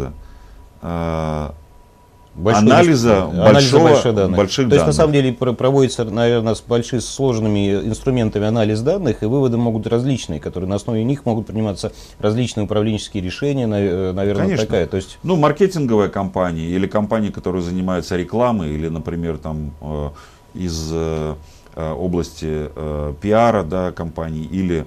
э, 0.82 1.50
Большой, 2.36 2.62
анализа, 2.62 3.24
анализа 3.24 3.52
большого, 3.52 3.88
больших 3.88 4.14
данных. 4.14 4.36
больших 4.36 4.64
То 4.64 4.70
данных. 4.70 4.74
есть, 4.74 4.86
на 4.86 4.92
самом 4.92 5.12
деле, 5.12 5.32
проводится, 5.32 6.04
наверное, 6.04 6.54
с 6.54 6.60
большими 6.62 6.98
сложными 6.98 7.74
инструментами 7.74 8.46
анализ 8.46 8.80
данных, 8.80 9.22
и 9.22 9.26
выводы 9.26 9.56
могут 9.56 9.86
различные, 9.86 10.40
которые 10.40 10.68
на 10.68 10.76
основе 10.76 11.04
них 11.04 11.26
могут 11.26 11.46
приниматься 11.46 11.92
различные 12.18 12.64
управленческие 12.64 13.22
решения, 13.22 13.64
э, 13.66 14.12
наверное, 14.12 14.46
Конечно. 14.46 14.66
такая. 14.66 14.86
То 14.86 14.96
есть... 14.96 15.18
Ну, 15.22 15.36
маркетинговая 15.36 16.08
компания 16.08 16.66
или 16.66 16.88
компания, 16.88 17.30
которая 17.30 17.62
занимается 17.62 18.16
рекламой, 18.16 18.70
или, 18.74 18.88
например, 18.88 19.38
там 19.38 19.72
э, 19.80 20.10
из 20.54 20.90
э, 20.92 21.34
области 21.76 22.68
пиара 23.20 23.64
да, 23.64 23.90
компаний, 23.90 24.44
или 24.44 24.84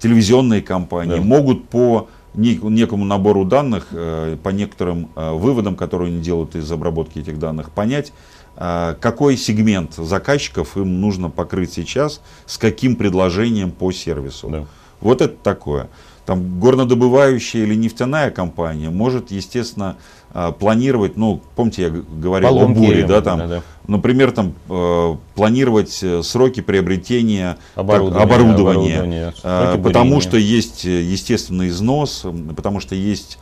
телевизионные 0.00 0.60
компании, 0.60 1.16
Да. 1.16 1.22
могут 1.22 1.68
по 1.70 2.08
некому 2.38 3.04
набору 3.04 3.44
данных, 3.44 3.88
э, 3.90 4.36
по 4.42 4.50
некоторым 4.50 5.10
э, 5.16 5.32
выводам, 5.32 5.76
которые 5.76 6.08
они 6.08 6.20
делают 6.20 6.54
из 6.54 6.70
обработки 6.70 7.18
этих 7.18 7.38
данных, 7.38 7.70
понять, 7.70 8.12
э, 8.56 8.94
какой 9.00 9.36
сегмент 9.36 9.94
заказчиков 9.94 10.76
им 10.76 11.00
нужно 11.00 11.30
покрыть 11.30 11.72
сейчас, 11.72 12.20
с 12.46 12.56
каким 12.58 12.96
предложением 12.96 13.70
по 13.70 13.92
сервису. 13.92 14.48
Да. 14.48 14.64
Вот 15.00 15.20
это 15.20 15.36
такое. 15.42 15.88
Там 16.28 16.60
горнодобывающая 16.60 17.62
или 17.62 17.74
нефтяная 17.74 18.30
компания 18.30 18.90
может, 18.90 19.30
естественно, 19.30 19.96
э, 20.34 20.52
планировать, 20.58 21.16
ну, 21.16 21.40
помните, 21.56 21.82
я 21.84 21.88
говорил 21.88 22.50
Поломки, 22.50 22.76
о 22.76 22.80
буре, 22.82 23.06
да, 23.06 23.22
там, 23.22 23.38
да-да. 23.38 23.62
например, 23.86 24.32
там, 24.32 24.52
э, 24.68 25.16
планировать 25.34 25.98
э, 26.02 26.22
сроки 26.22 26.60
приобретения 26.60 27.56
так, 27.74 27.82
Оборудование, 27.82 28.22
оборудования, 28.22 28.96
оборудование, 28.98 29.34
э, 29.42 29.78
потому 29.82 30.04
бурения. 30.04 30.20
что 30.20 30.36
есть 30.36 30.84
естественный 30.84 31.68
износ, 31.68 32.26
потому 32.54 32.80
что 32.80 32.94
есть 32.94 33.38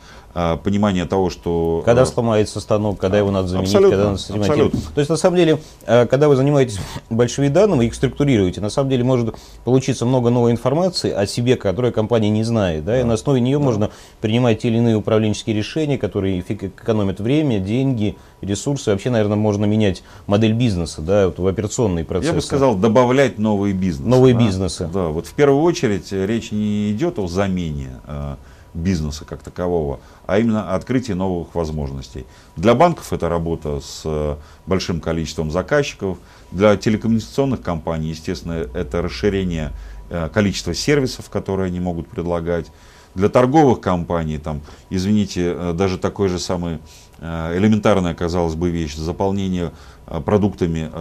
понимание 0.63 1.05
того, 1.05 1.29
что... 1.29 1.81
Когда 1.83 2.03
э, 2.03 2.05
сломается 2.05 2.59
станок, 2.59 2.99
когда 2.99 3.17
его 3.17 3.31
надо 3.31 3.47
заменить, 3.47 3.69
Абсолютно, 3.69 3.97
когда 3.97 4.11
надо 4.11 4.41
абсолютно. 4.41 4.79
То 4.93 4.99
есть, 4.99 5.09
на 5.09 5.17
самом 5.17 5.37
деле, 5.37 5.57
э, 5.85 6.05
когда 6.05 6.27
вы 6.27 6.35
занимаетесь 6.35 6.79
большими 7.09 7.47
данными, 7.47 7.85
их 7.85 7.95
структурируете, 7.95 8.61
на 8.61 8.69
самом 8.69 8.89
деле 8.89 9.03
может 9.03 9.35
получиться 9.63 10.05
много 10.05 10.29
новой 10.29 10.51
информации 10.51 11.11
о 11.11 11.25
себе, 11.25 11.55
которую 11.55 11.91
компания 11.91 12.29
не 12.29 12.43
знает. 12.43 12.85
Да, 12.85 12.99
и 12.99 13.03
на 13.03 13.15
основе 13.15 13.41
нее 13.41 13.57
можно 13.57 13.89
принимать 14.21 14.59
те 14.61 14.67
или 14.67 14.77
иные 14.77 14.95
управленческие 14.95 15.55
решения, 15.55 15.97
которые 15.97 16.41
экономят 16.41 17.19
время, 17.19 17.59
деньги, 17.59 18.15
ресурсы. 18.41 18.91
Вообще, 18.91 19.09
наверное, 19.09 19.37
можно 19.37 19.65
менять 19.65 20.03
модель 20.27 20.53
бизнеса 20.53 21.01
да, 21.01 21.27
вот 21.27 21.39
в 21.39 21.47
операционные 21.47 22.05
процессы. 22.05 22.29
Я 22.29 22.35
бы 22.35 22.41
сказал, 22.41 22.75
добавлять 22.75 23.39
новые 23.39 23.73
бизнесы. 23.73 24.07
Новые 24.07 24.35
да. 24.35 24.41
бизнесы. 24.41 24.89
Да, 24.93 25.07
вот 25.07 25.25
в 25.25 25.33
первую 25.33 25.63
очередь 25.63 26.13
э, 26.13 26.25
речь 26.25 26.51
не 26.51 26.91
идет 26.91 27.17
о 27.17 27.27
замене 27.27 27.99
э, 28.05 28.35
бизнеса 28.77 29.25
как 29.25 29.43
такового, 29.43 29.99
а 30.25 30.39
именно 30.39 30.71
о 30.71 30.75
открытии 30.75 31.13
новых 31.13 31.55
возможностей. 31.55 32.25
Для 32.55 32.75
банков 32.75 33.11
это 33.11 33.27
работа 33.27 33.79
с 33.79 34.01
э, 34.05 34.35
большим 34.65 35.01
количеством 35.01 35.51
заказчиков, 35.51 36.17
для 36.51 36.77
телекоммуникационных 36.77 37.61
компаний, 37.61 38.09
естественно, 38.09 38.53
это 38.53 39.01
расширение 39.01 39.71
э, 40.09 40.29
количества 40.33 40.73
сервисов, 40.73 41.29
которые 41.29 41.67
они 41.67 41.79
могут 41.79 42.07
предлагать. 42.07 42.67
Для 43.15 43.29
торговых 43.29 43.81
компаний, 43.81 44.37
там, 44.37 44.61
извините, 44.89 45.53
э, 45.55 45.73
даже 45.73 45.97
такой 45.97 46.29
же 46.29 46.39
самый 46.39 46.79
элементарная, 47.19 48.13
казалось 48.13 48.53
бы, 48.53 48.69
вещь, 48.69 48.95
заполнение 48.95 49.71
продуктами 50.05 50.91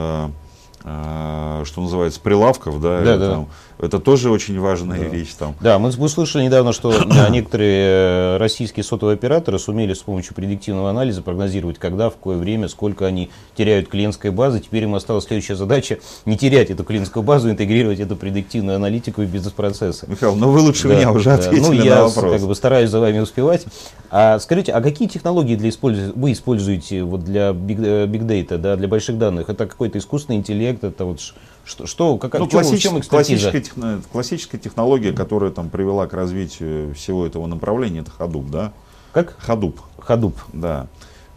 что 0.86 1.80
называется, 1.80 2.20
прилавков, 2.20 2.80
да, 2.80 3.00
Да, 3.00 3.16
да. 3.18 3.30
там, 3.30 3.48
это 3.78 3.98
тоже 3.98 4.30
очень 4.30 4.58
важная 4.60 5.00
вещь 5.08 5.34
там. 5.36 5.54
Да, 5.60 5.78
мы 5.80 5.90
мы 5.98 6.08
слышали 6.08 6.44
недавно, 6.44 6.72
что 6.72 6.92
э, 6.94 7.30
некоторые 7.30 8.34
э, 8.34 8.36
российские 8.38 8.84
сотовые 8.84 9.14
операторы 9.14 9.58
сумели 9.58 9.94
с 9.94 9.98
помощью 9.98 10.34
предиктивного 10.34 10.88
анализа 10.90 11.22
прогнозировать, 11.22 11.78
когда, 11.78 12.08
в 12.08 12.14
какое 12.14 12.36
время, 12.36 12.68
сколько 12.68 13.04
они 13.06 13.30
теряют 13.56 13.88
клиентской 13.88 14.30
базы. 14.30 14.60
Теперь 14.60 14.84
им 14.84 14.94
осталась 14.94 15.24
следующая 15.24 15.56
задача 15.56 15.98
не 16.24 16.38
терять 16.38 16.70
эту 16.70 16.84
клиентскую 16.84 17.22
базу, 17.24 17.50
интегрировать 17.50 17.98
эту 17.98 18.14
предиктивную 18.16 18.76
аналитику 18.76 19.22
в 19.22 19.26
бизнес-процессы. 19.26 20.06
Михаил, 20.08 20.36
ну 20.36 20.50
вы 20.50 20.60
лучше 20.60 20.86
Да, 20.88 20.94
меня 20.94 21.10
уже 21.10 21.30
да. 21.30 21.34
ответили 21.34 21.60
Ну, 21.60 21.72
на 21.72 21.82
я 21.82 22.04
вопрос. 22.04 22.32
как 22.40 22.48
бы 22.48 22.54
стараюсь 22.54 22.90
за 22.90 23.00
вами 23.00 23.18
успевать. 23.18 23.66
А 24.10 24.38
скажите, 24.38 24.70
а 24.72 24.80
какие 24.80 25.08
технологии 25.08 25.56
для 25.56 25.68
использу- 25.70 26.12
вы 26.14 26.30
используете 26.32 27.02
вот 27.02 27.24
для 27.24 27.50
big, 27.50 27.84
э, 27.84 28.06
big 28.06 28.24
data, 28.24 28.56
да, 28.56 28.76
для 28.76 28.86
больших 28.86 29.18
данных? 29.18 29.48
Это 29.50 29.66
какой-то 29.66 29.98
искусственный 29.98 30.38
интеллект, 30.38 30.75
это 30.84 31.04
вот 31.04 31.20
что, 31.64 31.86
что 31.86 32.16
как, 32.18 32.34
Ну, 32.38 32.46
в 32.46 32.48
чем, 32.50 32.60
экспертиза? 32.98 33.08
классическая, 33.10 33.60
техно- 33.60 34.02
классическая 34.12 34.58
технология, 34.58 35.12
которая 35.12 35.50
там 35.50 35.68
привела 35.70 36.06
к 36.06 36.12
развитию 36.14 36.94
всего 36.94 37.26
этого 37.26 37.46
направления, 37.46 38.00
это 38.00 38.12
Hadoop, 38.18 38.50
да? 38.50 38.72
Как? 39.12 39.36
Hadoop, 39.46 39.74
Hadoop. 39.98 40.34
да. 40.52 40.86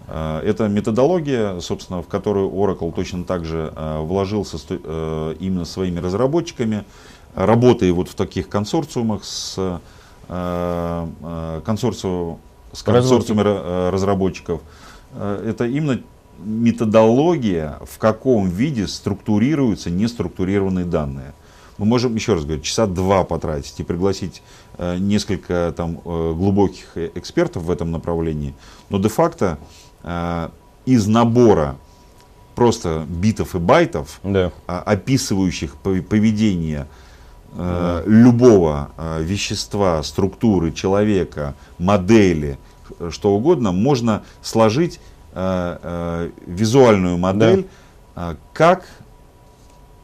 Э, 0.08 0.42
Это 0.44 0.68
методология, 0.68 1.60
собственно, 1.60 2.02
в 2.02 2.08
которую 2.08 2.50
Oracle 2.50 2.92
точно 2.94 3.24
так 3.24 3.46
же 3.46 3.72
э, 3.76 4.02
вложился 4.02 4.58
э, 4.70 5.36
именно 5.40 5.66
своими 5.66 6.00
разработчиками, 6.00 6.84
работая 7.36 7.92
вот 7.94 8.10
в 8.10 8.16
таких 8.16 8.50
консорциумах 8.50 9.24
с 9.24 9.56
э, 9.58 9.80
э, 10.30 11.62
консорциум, 11.66 12.40
с 12.74 12.84
консорциумами 12.84 13.48
ра- 13.48 13.90
разработчиков. 13.90 14.62
Это 15.18 15.66
именно 15.66 16.02
методология, 16.44 17.78
в 17.86 17.98
каком 17.98 18.50
виде 18.50 18.88
структурируются 18.88 19.90
неструктурированные 19.90 20.86
данные. 20.86 21.34
Мы 21.78 21.86
можем, 21.86 22.14
еще 22.16 22.34
раз 22.34 22.44
говорю, 22.44 22.62
часа 22.62 22.88
два 22.88 23.24
потратить 23.24 23.80
и 23.80 23.84
пригласить 23.84 24.42
э, 24.78 24.98
несколько 24.98 25.74
там, 25.76 26.02
э, 26.04 26.34
глубоких 26.36 26.86
э, 26.96 27.10
экспертов 27.16 27.64
в 27.64 27.72
этом 27.72 27.92
направлении, 27.92 28.54
но 28.90 29.00
де-факто 29.00 29.60
из 30.86 31.08
набора 31.08 31.76
просто 32.56 33.06
битов 33.10 33.54
и 33.54 33.58
байтов, 33.60 34.22
Да. 34.24 34.52
а, 34.66 34.80
описывающих 34.80 35.76
пов- 35.84 36.02
поведение 36.04 36.88
э, 37.52 38.04
любого 38.06 38.92
вещества, 39.20 40.02
структуры, 40.04 40.72
человека, 40.72 41.54
модели, 41.80 42.58
что 43.10 43.36
угодно, 43.36 43.74
можно 43.74 44.24
сложить 44.42 45.02
э, 45.40 45.78
э, 45.82 46.30
визуальную 46.48 47.18
модель, 47.18 47.68
э, 48.16 48.36
как 48.54 48.86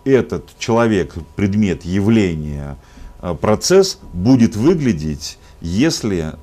этот 0.05 0.57
человек, 0.59 1.15
предмет, 1.35 1.83
явление, 1.83 2.77
э, 3.21 3.35
процесс 3.39 3.99
будет 4.13 4.55
выглядеть, 4.55 5.37
если 5.61 6.33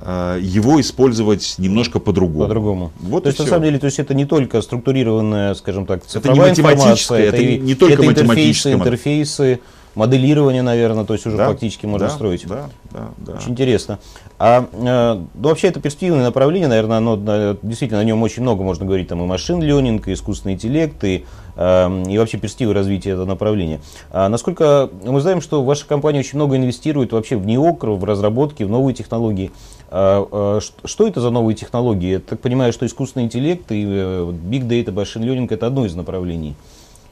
его 0.00 0.80
использовать 0.80 1.56
немножко 1.58 1.98
по-другому. 1.98 2.44
По-другому. 2.44 2.92
Вот 3.00 3.24
то 3.24 3.28
есть, 3.28 3.38
на 3.38 3.44
всё. 3.44 3.50
самом 3.50 3.64
деле, 3.64 3.78
то 3.78 3.86
есть 3.86 3.98
это 3.98 4.14
не 4.14 4.24
только 4.24 4.62
структурированная, 4.62 5.54
скажем 5.54 5.86
так, 5.86 6.02
не 6.02 6.08
цифровая 6.08 6.50
математическая, 6.50 7.20
информация, 7.20 7.28
это 7.28 7.36
и- 7.36 7.58
не 7.58 7.74
только 7.74 7.94
это 7.94 8.02
интерфейсы, 8.04 8.24
математическая 8.28 8.74
интерфейсы, 8.74 9.60
моделирование, 9.94 10.62
наверное, 10.62 11.04
то 11.04 11.14
есть 11.14 11.26
уже 11.26 11.36
Да, 11.36 11.48
фактически 11.48 11.86
можно 11.86 12.06
да, 12.06 12.14
строить. 12.14 12.46
Да, 12.46 12.68
да, 12.92 13.08
да. 13.18 13.32
Очень 13.32 13.50
интересно. 13.52 13.98
А 14.38 14.68
э, 14.72 15.20
ну, 15.34 15.48
вообще 15.48 15.68
это 15.68 15.80
перспективное 15.80 16.22
направление, 16.22 16.68
наверное, 16.68 16.98
оно 16.98 17.20
э, 17.26 17.56
действительно 17.62 17.98
о 18.00 18.04
нем 18.04 18.22
очень 18.22 18.42
много 18.42 18.62
можно 18.62 18.86
говорить, 18.86 19.08
там 19.08 19.20
и 19.22 19.26
машин 19.26 19.60
ленинг, 19.60 20.06
и 20.06 20.12
искусственный 20.12 20.54
интеллект, 20.54 21.02
и, 21.02 21.24
э, 21.56 22.04
и 22.08 22.16
вообще 22.16 22.38
перспективы 22.38 22.74
развития 22.74 23.10
этого 23.10 23.26
направления. 23.26 23.80
А 24.12 24.28
насколько 24.28 24.88
мы 25.04 25.20
знаем, 25.20 25.40
что 25.40 25.64
ваша 25.64 25.84
компания 25.86 26.20
очень 26.20 26.36
много 26.36 26.56
инвестирует 26.56 27.10
вообще 27.12 27.36
в 27.36 27.44
неокр, 27.44 27.90
в 27.90 28.04
разработки, 28.04 28.62
в 28.62 28.70
новые 28.70 28.94
технологии. 28.94 29.50
А, 29.90 30.26
а, 30.30 30.60
что 30.84 31.08
это 31.08 31.20
за 31.20 31.30
новые 31.30 31.56
технологии? 31.56 32.10
Я 32.10 32.20
так 32.20 32.40
понимаю, 32.40 32.72
что 32.72 32.84
искусственный 32.84 33.24
интеллект 33.24 33.70
и 33.72 33.84
э, 33.84 34.30
big 34.30 34.68
data, 34.68 34.92
машин 34.92 35.22
ленинг 35.22 35.50
это 35.50 35.66
одно 35.66 35.86
из 35.86 35.94
направлений 35.94 36.56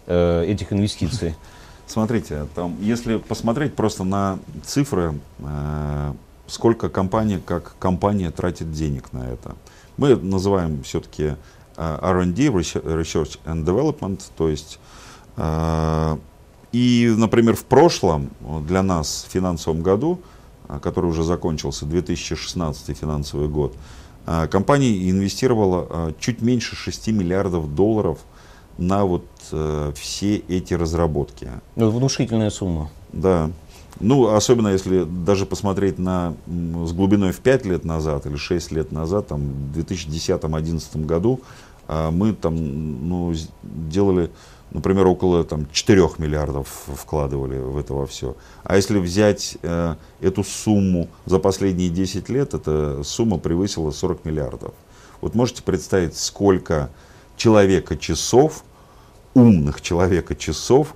э, 0.06 0.44
этих 0.46 0.72
инвестиций. 0.72 1.34
Смотрите, 1.86 2.46
там, 2.54 2.76
если 2.80 3.16
посмотреть 3.16 3.74
просто 3.74 4.04
на 4.04 4.38
цифры, 4.64 5.14
э, 5.38 6.12
сколько 6.48 6.90
компания 6.90 7.40
как 7.44 7.76
компания 7.78 8.30
тратит 8.30 8.70
денег 8.72 9.12
на 9.12 9.26
это. 9.26 9.54
Мы 9.96 10.14
называем 10.14 10.82
все-таки 10.82 11.36
R&D, 11.76 12.46
Research 12.48 13.38
and 13.46 13.64
Development, 13.64 14.20
то 14.36 14.48
есть 14.48 14.78
и, 16.72 17.14
например, 17.16 17.54
в 17.56 17.64
прошлом 17.64 18.30
для 18.66 18.82
нас 18.82 19.26
в 19.28 19.32
финансовом 19.32 19.82
году, 19.82 20.20
который 20.82 21.10
уже 21.10 21.22
закончился, 21.22 21.86
2016 21.86 22.96
финансовый 22.96 23.48
год, 23.48 23.74
компания 24.50 25.10
инвестировала 25.10 26.12
чуть 26.18 26.42
меньше 26.42 26.74
6 26.76 27.08
миллиардов 27.08 27.74
долларов 27.74 28.18
на 28.78 29.04
вот 29.04 29.24
все 29.94 30.36
эти 30.36 30.74
разработки. 30.74 31.48
Ну, 31.76 31.90
внушительная 31.90 32.50
сумма. 32.50 32.90
Да. 33.12 33.50
Ну, 34.00 34.34
особенно 34.34 34.68
если 34.68 35.04
даже 35.04 35.46
посмотреть 35.46 35.98
на, 35.98 36.34
с 36.46 36.92
глубиной 36.92 37.32
в 37.32 37.40
5 37.40 37.64
лет 37.64 37.84
назад 37.84 38.26
или 38.26 38.36
6 38.36 38.72
лет 38.72 38.92
назад, 38.92 39.28
там, 39.28 39.40
в 39.72 39.78
2010-2011 39.78 41.06
году, 41.06 41.40
а, 41.40 41.75
мы 41.88 42.32
там, 42.32 43.08
ну, 43.08 43.34
делали, 43.62 44.30
например, 44.70 45.06
около 45.06 45.44
там, 45.44 45.66
4 45.70 46.08
миллиардов 46.18 46.68
вкладывали 46.86 47.58
в 47.58 47.78
это 47.78 47.94
во 47.94 48.06
все. 48.06 48.36
А 48.64 48.76
если 48.76 48.98
взять 48.98 49.56
э, 49.62 49.94
эту 50.20 50.44
сумму 50.44 51.08
за 51.24 51.38
последние 51.38 51.88
10 51.88 52.28
лет, 52.28 52.54
эта 52.54 53.02
сумма 53.02 53.38
превысила 53.38 53.90
40 53.90 54.24
миллиардов. 54.24 54.74
Вот 55.20 55.34
можете 55.34 55.62
представить, 55.62 56.16
сколько 56.16 56.90
человека 57.36 57.96
часов, 57.96 58.64
умных 59.34 59.80
человека 59.80 60.34
часов, 60.34 60.94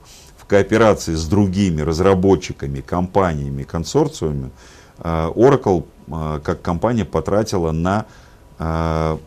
кооперации 0.50 1.14
с 1.14 1.26
другими 1.26 1.80
разработчиками, 1.80 2.80
компаниями, 2.80 3.62
консорциумами, 3.62 4.50
э, 4.98 5.30
Oracle 5.36 5.86
э, 6.08 6.40
как 6.42 6.60
компания 6.60 7.04
потратила 7.04 7.70
на 7.70 8.06
э, 8.58 9.18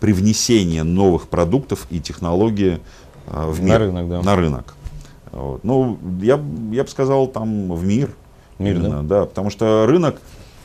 привнесение 0.00 0.82
новых 0.82 1.28
продуктов 1.28 1.86
и 1.90 2.00
технологий 2.00 2.80
в 3.26 3.60
мир, 3.60 3.72
на 3.72 3.78
рынок. 3.78 4.08
Да. 4.08 4.22
На 4.22 4.36
рынок. 4.36 4.74
Вот. 5.32 5.64
Ну, 5.64 5.98
я, 6.20 6.40
я 6.72 6.84
бы 6.84 6.88
сказал, 6.88 7.26
там 7.26 7.72
в 7.72 7.84
мир. 7.84 8.10
Мир, 8.58 8.76
именно, 8.76 9.02
да? 9.02 9.20
да? 9.20 9.26
Потому 9.26 9.50
что 9.50 9.86
рынок 9.86 10.20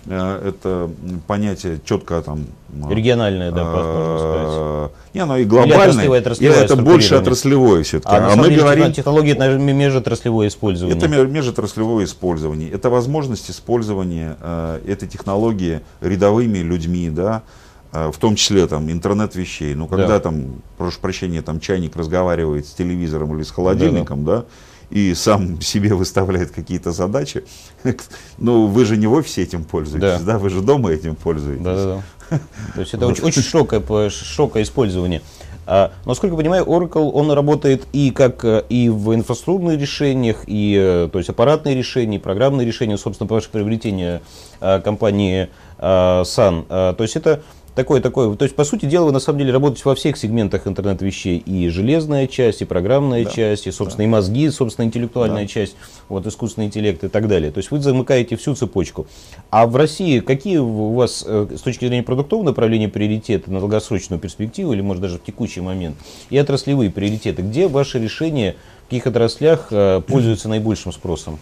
Э, 0.09 0.49
это 0.49 0.89
понятие 1.27 1.79
четко 1.83 2.21
там... 2.21 2.45
Э, 2.69 2.93
Региональное, 2.93 3.51
да, 3.51 3.63
можно 3.65 4.17
сказать. 4.19 4.91
Не, 5.13 5.19
оно 5.21 5.37
и 5.37 5.43
глобальное, 5.43 6.09
отраслевое, 6.09 6.63
это 6.63 6.75
больше 6.77 7.15
отраслевое 7.15 7.83
все-таки. 7.83 8.15
А, 8.15 8.33
а 8.33 8.35
мы 8.35 8.45
деле, 8.45 8.61
говорим... 8.61 8.93
Технологии 8.93 9.33
это 9.33 9.57
межотраслевое 9.57 10.47
использование. 10.47 10.97
Это 10.97 11.07
межотраслевое 11.07 12.05
использование. 12.05 12.69
Это 12.71 12.89
возможность 12.89 13.51
использования 13.51 14.37
э, 14.39 14.79
этой 14.87 15.09
технологии 15.09 15.81
рядовыми 15.99 16.59
людьми, 16.59 17.09
да, 17.09 17.41
э, 17.43 17.66
в 17.91 18.15
том 18.19 18.35
числе 18.35 18.67
там 18.67 18.91
интернет 18.91 19.35
вещей. 19.35 19.73
Ну, 19.73 19.87
когда 19.87 20.07
да. 20.07 20.19
там, 20.19 20.61
прошу 20.77 20.99
прощения, 20.99 21.41
там 21.41 21.59
чайник 21.59 21.95
разговаривает 21.95 22.67
с 22.67 22.73
телевизором 22.73 23.35
или 23.35 23.43
с 23.43 23.51
холодильником, 23.51 24.25
да, 24.25 24.35
да. 24.35 24.41
да 24.41 24.45
и 24.89 25.13
сам 25.13 25.61
себе 25.61 25.93
выставляет 25.93 26.51
какие-то 26.51 26.91
задачи, 26.91 27.43
ну 28.37 28.67
вы 28.67 28.85
же 28.85 28.97
не 28.97 29.07
в 29.07 29.13
офисе 29.13 29.43
этим 29.43 29.63
пользуетесь, 29.63 30.21
да, 30.21 30.33
да? 30.33 30.39
вы 30.39 30.49
же 30.49 30.61
дома 30.61 30.91
этим 30.91 31.15
пользуетесь. 31.15 31.63
Да, 31.63 31.75
да, 31.75 32.03
да. 32.29 32.39
То 32.75 32.81
есть 32.81 32.93
это 32.93 33.07
очень, 33.07 33.23
очень 33.23 33.41
широкое, 33.41 34.09
широкое 34.09 34.63
использование. 34.63 35.21
А, 35.69 35.91
насколько 36.05 36.33
я 36.33 36.37
понимаю, 36.37 36.65
Oracle, 36.65 37.11
он 37.11 37.29
работает 37.31 37.87
и 37.91 38.11
как 38.11 38.45
э, 38.45 38.63
и 38.69 38.87
в 38.87 39.13
инфраструктурных 39.13 39.79
решениях, 39.79 40.43
и 40.47 40.77
э, 40.79 41.09
то 41.11 41.19
есть 41.19 41.29
аппаратные 41.29 41.75
решения, 41.75 42.15
и 42.15 42.19
программные 42.19 42.65
решения, 42.65 42.97
собственно, 42.97 43.27
по 43.27 43.35
вашему 43.35 43.51
приобретению 43.51 44.21
э, 44.61 44.79
компании 44.81 45.49
Sun. 45.79 46.65
То 46.67 47.03
есть 47.03 47.15
это 47.15 47.43
такое, 47.77 48.01
такое. 48.01 48.35
То 48.35 48.43
есть, 48.43 48.55
по 48.55 48.63
сути 48.65 48.85
дела, 48.85 49.05
вы 49.05 49.11
на 49.11 49.19
самом 49.19 49.39
деле 49.39 49.53
работаете 49.53 49.83
во 49.85 49.95
всех 49.95 50.17
сегментах 50.17 50.67
интернет-вещей. 50.67 51.37
И 51.37 51.69
железная 51.69 52.27
часть, 52.27 52.61
и 52.61 52.65
программная 52.65 53.23
да, 53.23 53.29
часть, 53.31 53.67
и, 53.67 53.71
собственно, 53.71 53.99
да. 53.99 54.03
и 54.03 54.07
мозги, 54.07 54.49
собственно, 54.49 54.85
интеллектуальная 54.85 55.43
да. 55.43 55.47
часть, 55.47 55.75
вот, 56.09 56.25
искусственный 56.25 56.67
интеллект 56.67 57.03
и 57.03 57.07
так 57.07 57.27
далее. 57.27 57.51
То 57.51 57.59
есть, 57.59 57.69
вы 57.71 57.79
замыкаете 57.79 58.35
всю 58.35 58.55
цепочку. 58.55 59.05
А 59.51 59.67
в 59.67 59.75
России 59.75 60.19
какие 60.19 60.57
у 60.57 60.93
вас, 60.93 61.23
э, 61.25 61.47
с 61.55 61.61
точки 61.61 61.85
зрения 61.85 62.03
продуктового 62.03 62.45
направления, 62.45 62.89
приоритеты 62.89 63.51
на 63.51 63.59
долгосрочную 63.59 64.19
перспективу, 64.19 64.73
или, 64.73 64.81
может, 64.81 65.01
даже 65.01 65.19
в 65.19 65.23
текущий 65.23 65.61
момент, 65.61 65.97
и 66.31 66.37
отраслевые 66.37 66.89
приоритеты? 66.89 67.43
Где 67.43 67.67
ваши 67.67 67.99
решения, 67.99 68.55
в 68.87 68.89
каких 68.89 69.05
отраслях 69.05 69.67
э, 69.69 70.01
пользуются 70.05 70.49
наибольшим 70.49 70.91
спросом? 70.91 71.39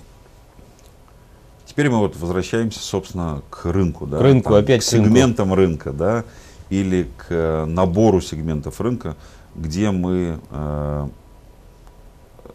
Теперь 1.76 1.90
мы 1.90 2.00
вот 2.00 2.16
возвращаемся, 2.16 2.80
собственно, 2.80 3.42
к 3.50 3.66
рынку, 3.66 4.08
да, 4.08 4.18
к 4.18 4.22
рынку, 4.22 4.52
там, 4.52 4.64
опять 4.64 4.80
к 4.80 4.86
сегментам 4.86 5.54
рынка, 5.54 5.92
да, 5.92 6.24
или 6.70 7.10
к 7.18 7.26
э, 7.28 7.66
набору 7.66 8.22
сегментов 8.22 8.80
рынка, 8.80 9.18
где 9.56 9.92
мы 9.92 10.40
э, 10.52 11.08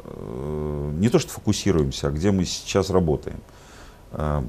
э, 0.05 0.91
не 0.95 1.11
то 1.11 1.19
что 1.19 1.33
фокусируемся, 1.33 2.09
а 2.09 2.11
где 2.11 2.31
мы 2.31 2.47
сейчас 2.47 2.89
работаем. 2.89 3.41
Э, 4.13 4.43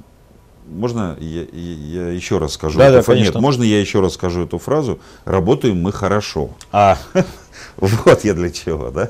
можно 0.69 1.17
я, 1.19 1.43
я 1.51 2.07
еще 2.11 2.37
раз 2.37 2.53
скажу? 2.53 2.79
Да, 2.79 2.87
эту, 2.87 3.05
да, 3.05 3.19
Нет, 3.19 3.35
можно 3.35 3.63
я 3.63 3.81
еще 3.81 3.99
раз 3.99 4.13
скажу 4.13 4.45
эту 4.45 4.57
фразу? 4.57 5.01
Работаем 5.25 5.81
мы 5.81 5.91
хорошо. 5.91 6.51
А. 6.71 6.97
Вот 7.77 8.23
я 8.23 8.33
для 8.33 8.49
чего, 8.49 8.89
да? 8.89 9.09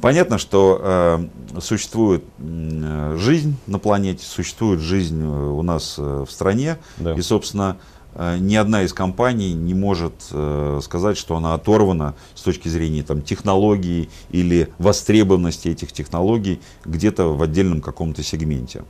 Понятно, 0.00 0.38
что 0.38 0.80
э, 0.82 1.60
существует 1.60 2.24
э, 2.38 3.16
жизнь 3.18 3.56
на 3.66 3.78
планете, 3.78 4.24
существует 4.24 4.80
жизнь 4.80 5.22
э, 5.22 5.26
у 5.26 5.62
нас 5.62 5.96
э, 5.98 6.24
в 6.26 6.30
стране, 6.30 6.78
да. 6.98 7.14
и, 7.14 7.22
собственно, 7.22 7.78
э, 8.14 8.36
ни 8.38 8.54
одна 8.56 8.82
из 8.82 8.92
компаний 8.92 9.54
не 9.54 9.74
может 9.74 10.12
э, 10.30 10.80
сказать, 10.82 11.16
что 11.16 11.36
она 11.36 11.54
оторвана 11.54 12.14
с 12.34 12.42
точки 12.42 12.68
зрения 12.68 13.02
там, 13.02 13.22
технологий 13.22 14.10
или 14.30 14.68
востребованности 14.78 15.68
этих 15.68 15.92
технологий 15.92 16.60
где-то 16.84 17.34
в 17.34 17.42
отдельном 17.42 17.80
каком-то 17.80 18.22
сегменте. 18.22 18.84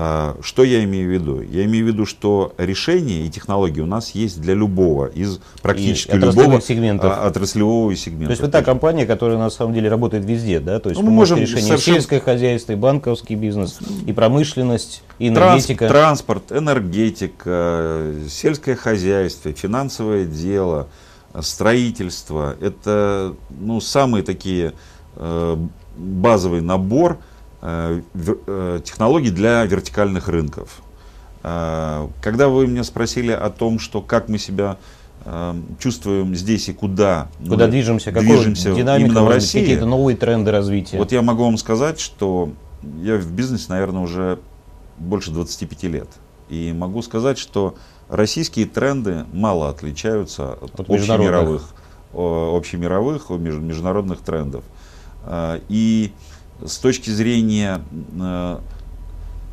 А, 0.00 0.36
что 0.42 0.62
я 0.62 0.84
имею 0.84 1.08
в 1.08 1.12
виду? 1.12 1.40
Я 1.40 1.64
имею 1.64 1.84
в 1.84 1.88
виду, 1.88 2.06
что 2.06 2.54
решения 2.56 3.26
и 3.26 3.30
технологии 3.30 3.80
у 3.80 3.86
нас 3.86 4.12
есть 4.12 4.40
для 4.40 4.54
любого 4.54 5.06
из 5.06 5.40
практически 5.60 6.12
любого 6.12 6.60
сегментов. 6.60 7.10
А, 7.16 7.26
отраслевого 7.26 7.96
сегмента. 7.96 8.26
То 8.26 8.30
есть 8.30 8.42
вы 8.42 8.46
та 8.46 8.62
компания, 8.62 9.06
которая 9.06 9.38
на 9.38 9.50
самом 9.50 9.74
деле 9.74 9.88
работает 9.88 10.24
везде, 10.24 10.60
да? 10.60 10.78
То 10.78 10.90
есть 10.90 11.00
ну, 11.02 11.08
мы 11.08 11.12
можем 11.12 11.40
решение 11.40 11.66
совершенно... 11.66 11.96
сельское 11.96 12.20
хозяйство, 12.20 12.74
и 12.74 12.76
банковский 12.76 13.34
бизнес, 13.34 13.80
и 14.06 14.12
промышленность, 14.12 15.02
и 15.18 15.26
энергетика. 15.26 15.88
Транспорт, 15.88 16.52
энергетика, 16.52 18.14
сельское 18.30 18.76
хозяйство, 18.76 19.52
финансовое 19.52 20.26
дело, 20.26 20.86
строительство. 21.40 22.54
Это 22.60 23.34
ну, 23.50 23.80
самые 23.80 24.22
такие 24.22 24.74
э, 25.16 25.56
базовый 25.96 26.60
набор 26.60 27.18
технологий 27.60 29.30
для 29.30 29.64
вертикальных 29.64 30.28
рынков. 30.28 30.80
Э, 31.42 32.08
когда 32.20 32.48
вы 32.48 32.66
меня 32.66 32.84
спросили 32.84 33.32
о 33.32 33.50
том, 33.50 33.78
что 33.78 34.00
как 34.00 34.28
мы 34.28 34.38
себя 34.38 34.76
чувствуем 35.78 36.34
здесь 36.34 36.70
и 36.70 36.72
куда, 36.72 37.28
куда 37.38 37.66
мы 37.66 37.72
движемся, 37.72 38.12
движемся 38.12 38.70
именно 38.70 39.24
в 39.24 39.28
России, 39.28 39.60
какие-то 39.60 39.84
новые 39.84 40.16
тренды 40.16 40.50
развития. 40.50 40.96
Вот 40.96 41.12
я 41.12 41.20
могу 41.20 41.44
вам 41.44 41.58
сказать, 41.58 42.00
что 42.00 42.50
я 43.02 43.16
в 43.16 43.30
бизнесе, 43.32 43.66
наверное, 43.68 44.00
уже 44.00 44.38
больше 44.96 45.30
25 45.30 45.82
лет. 45.82 46.08
И 46.48 46.72
могу 46.72 47.02
сказать, 47.02 47.36
что 47.36 47.74
российские 48.08 48.64
тренды 48.64 49.26
мало 49.32 49.68
отличаются 49.68 50.54
от, 50.54 50.80
от 50.80 50.88
общемировых, 50.88 51.74
общемировых, 52.14 53.28
международных 53.28 54.20
трендов. 54.20 54.64
И 55.68 56.12
с 56.64 56.78
точки 56.78 57.10
зрения 57.10 57.80
э, 58.18 58.58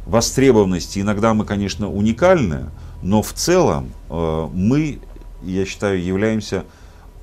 востребованности, 0.06 1.00
иногда 1.00 1.34
мы, 1.34 1.46
конечно, 1.46 1.92
уникальны, 1.92 2.70
но 3.02 3.22
в 3.22 3.34
целом 3.34 3.92
э, 4.10 4.50
мы, 4.54 5.00
я 5.44 5.66
считаю, 5.66 6.04
являемся 6.04 6.64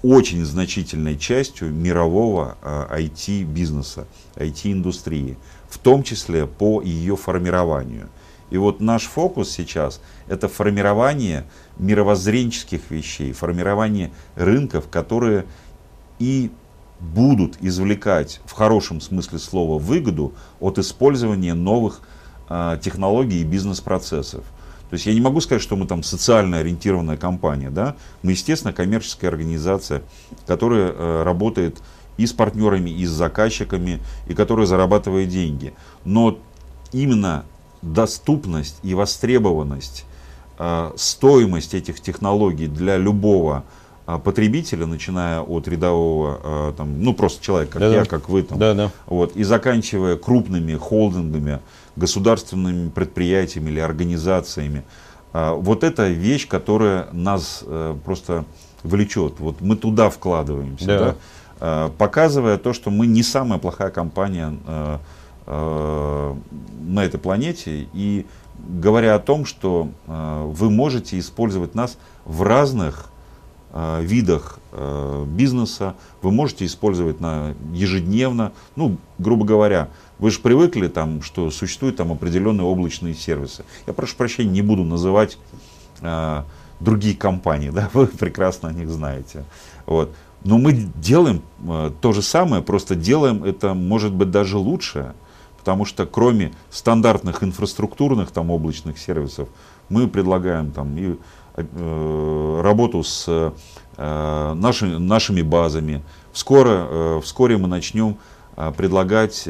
очень 0.03 0.45
значительной 0.45 1.17
частью 1.17 1.73
мирового 1.73 2.57
IT-бизнеса, 2.63 4.07
э, 4.37 4.47
IT-индустрии, 4.47 5.37
в 5.69 5.79
том 5.79 6.03
числе 6.03 6.47
по 6.47 6.83
ее 6.83 7.17
формированию. 7.17 8.09
И 8.51 8.59
вот 8.59 8.81
наш 8.81 9.05
фокус 9.05 9.51
сейчас– 9.51 10.01
это 10.29 10.47
формирование 10.47 11.47
мировоззренческих 11.79 12.91
вещей, 12.91 13.33
формирование 13.33 14.13
рынков, 14.37 14.89
которые 14.91 15.47
и 16.19 16.51
будут 17.03 17.57
извлекать 17.61 18.41
в 18.45 18.53
хорошем 18.53 19.01
смысле 19.01 19.39
слова 19.39 19.79
выгоду 19.79 20.33
от 20.61 20.79
использования 20.79 21.55
новых 21.55 22.01
э, 22.49 22.79
технологий 22.81 23.41
и 23.41 23.45
бизнес-процессов. 23.45 24.45
То 24.89 24.95
есть 24.95 25.07
я 25.07 25.15
не 25.15 25.21
могу 25.21 25.41
сказать, 25.41 25.63
что 25.63 25.75
мы 25.75 25.87
там 25.87 26.03
социально 26.03 26.59
ориентированная 26.59 27.17
компания. 27.17 27.71
Да? 27.71 27.97
Мы, 28.23 28.33
естественно, 28.33 28.73
коммерческая 28.73 29.31
организация, 29.31 30.03
которая 30.47 30.93
э, 30.93 31.23
работает 31.25 31.83
и 32.19 32.27
с 32.27 32.33
партнерами, 32.33 32.91
и 32.91 33.05
с 33.05 33.11
заказчиками, 33.11 34.01
и 34.29 34.35
которая 34.35 34.67
зарабатывает 34.67 35.29
деньги. 35.29 35.75
Но 36.05 36.39
именно 36.93 37.45
доступность 37.81 38.79
и 38.83 38.95
востребованность, 38.95 40.05
э, 40.59 40.93
стоимость 40.97 41.75
этих 41.75 42.01
технологий 42.01 42.69
для 42.69 42.97
любого 42.97 43.65
потребителя, 44.07 44.87
начиная 44.87 45.41
от 45.41 45.69
рядового, 45.69 46.41
а, 46.43 46.73
там, 46.73 47.03
ну 47.03 47.15
просто 47.15 47.43
человека, 47.45 47.73
как 47.73 47.81
да, 47.81 47.95
я, 47.95 48.05
как 48.05 48.29
вы, 48.29 48.43
там, 48.43 48.59
да, 48.59 48.75
да. 48.75 48.91
Вот, 49.07 49.37
и 49.37 49.45
заканчивая 49.45 50.17
крупными 50.17 50.75
холдингами, 50.75 51.61
государственными 51.95 52.89
предприятиями 52.89 53.71
или 53.71 53.81
организациями. 53.81 54.83
А, 55.33 55.55
вот 55.55 55.85
это 55.85 56.09
вещь, 56.09 56.49
которая 56.49 57.09
нас 57.13 57.63
э, 57.65 57.97
просто 58.05 58.45
влечет. 58.83 59.35
Вот 59.39 59.61
мы 59.61 59.77
туда 59.77 60.11
вкладываемся, 60.11 60.87
да. 60.87 60.99
Да? 60.99 61.17
показывая 61.97 62.59
то, 62.59 62.73
что 62.73 62.91
мы 62.91 63.07
не 63.07 63.23
самая 63.23 63.61
плохая 63.61 63.91
компания 63.91 64.53
э, 64.67 64.99
э, 65.47 66.35
на 66.89 67.05
этой 67.05 67.21
планете 67.21 67.87
и 67.93 68.27
говоря 68.59 69.15
о 69.15 69.21
том, 69.21 69.45
что 69.45 69.89
вы 70.07 70.71
можете 70.71 71.19
использовать 71.19 71.75
нас 71.75 71.99
в 72.25 72.43
разных 72.43 73.12
видах 73.73 74.59
э, 74.73 75.25
бизнеса 75.27 75.95
вы 76.21 76.31
можете 76.31 76.67
использовать 76.67 77.21
на 77.21 77.55
ежедневно, 77.73 78.53
ну, 78.77 78.99
грубо 79.19 79.47
говоря, 79.47 79.89
вы 80.19 80.31
же 80.31 80.41
привыкли, 80.41 80.89
там, 80.89 81.23
что 81.23 81.51
существуют 81.51 81.97
там 81.97 82.13
определенные 82.13 82.67
облачные 82.67 83.15
сервисы. 83.15 83.65
Я 83.87 83.95
прошу 83.95 84.17
прощения, 84.17 84.51
не 84.51 84.63
буду 84.63 84.85
называть 84.85 85.39
э, 86.03 86.43
другие 86.81 87.17
компании, 87.17 87.71
да, 87.75 87.89
вы 87.95 88.07
прекрасно 88.07 88.69
о 88.69 88.73
них 88.73 88.91
знаете. 88.91 89.45
Вот. 89.87 90.15
Но 90.45 90.59
мы 90.59 90.73
делаем 90.73 91.41
э, 91.67 91.93
то 92.01 92.13
же 92.13 92.21
самое, 92.21 92.63
просто 92.63 92.95
делаем 92.95 93.43
это, 93.43 93.73
может 93.73 94.13
быть, 94.13 94.31
даже 94.31 94.59
лучше, 94.59 95.15
потому 95.59 95.87
что 95.87 96.05
кроме 96.05 96.53
стандартных 96.71 97.43
инфраструктурных 97.43 98.33
там 98.33 98.51
облачных 98.51 98.99
сервисов, 98.99 99.49
мы 99.89 100.09
предлагаем 100.09 100.73
там 100.73 100.97
и 100.99 101.17
Э, 101.17 101.17
работу 101.55 103.03
с 103.03 103.27
э, 103.97 104.55
нашими, 104.55 104.97
нашими 104.97 105.43
базами. 105.43 106.03
Вскоре, 106.33 106.71
э, 106.73 107.21
вскоре 107.23 107.57
мы 107.59 107.69
начнем 107.69 108.17
предлагать 108.77 109.49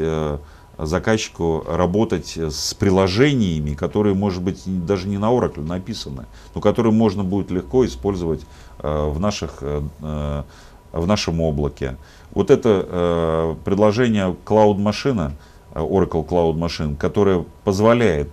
заказчику 0.77 1.65
работать 1.67 2.37
с 2.37 2.73
приложениями, 2.73 3.73
которые, 3.73 4.15
может 4.15 4.41
быть, 4.41 4.63
даже 4.65 5.09
не 5.09 5.17
на 5.17 5.25
Oracle 5.25 5.61
написаны, 5.61 6.25
но 6.55 6.61
которые 6.61 6.93
можно 6.93 7.25
будет 7.25 7.51
легко 7.51 7.85
использовать 7.85 8.45
в, 8.79 9.19
наших, 9.19 9.61
в 9.61 10.45
нашем 10.93 11.41
облаке. 11.41 11.97
Вот 12.31 12.49
это 12.49 13.57
предложение 13.65 14.37
Cloud 14.45 14.77
Machine, 14.77 15.33
Oracle 15.73 16.25
Cloud 16.25 16.55
Machine, 16.55 16.95
которое 16.95 17.43
позволяет 17.65 18.29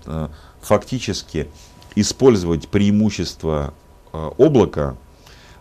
фактически 0.63 1.49
использовать 1.97 2.69
преимущество 2.69 3.75
э, 4.13 4.31
облака 4.39 4.97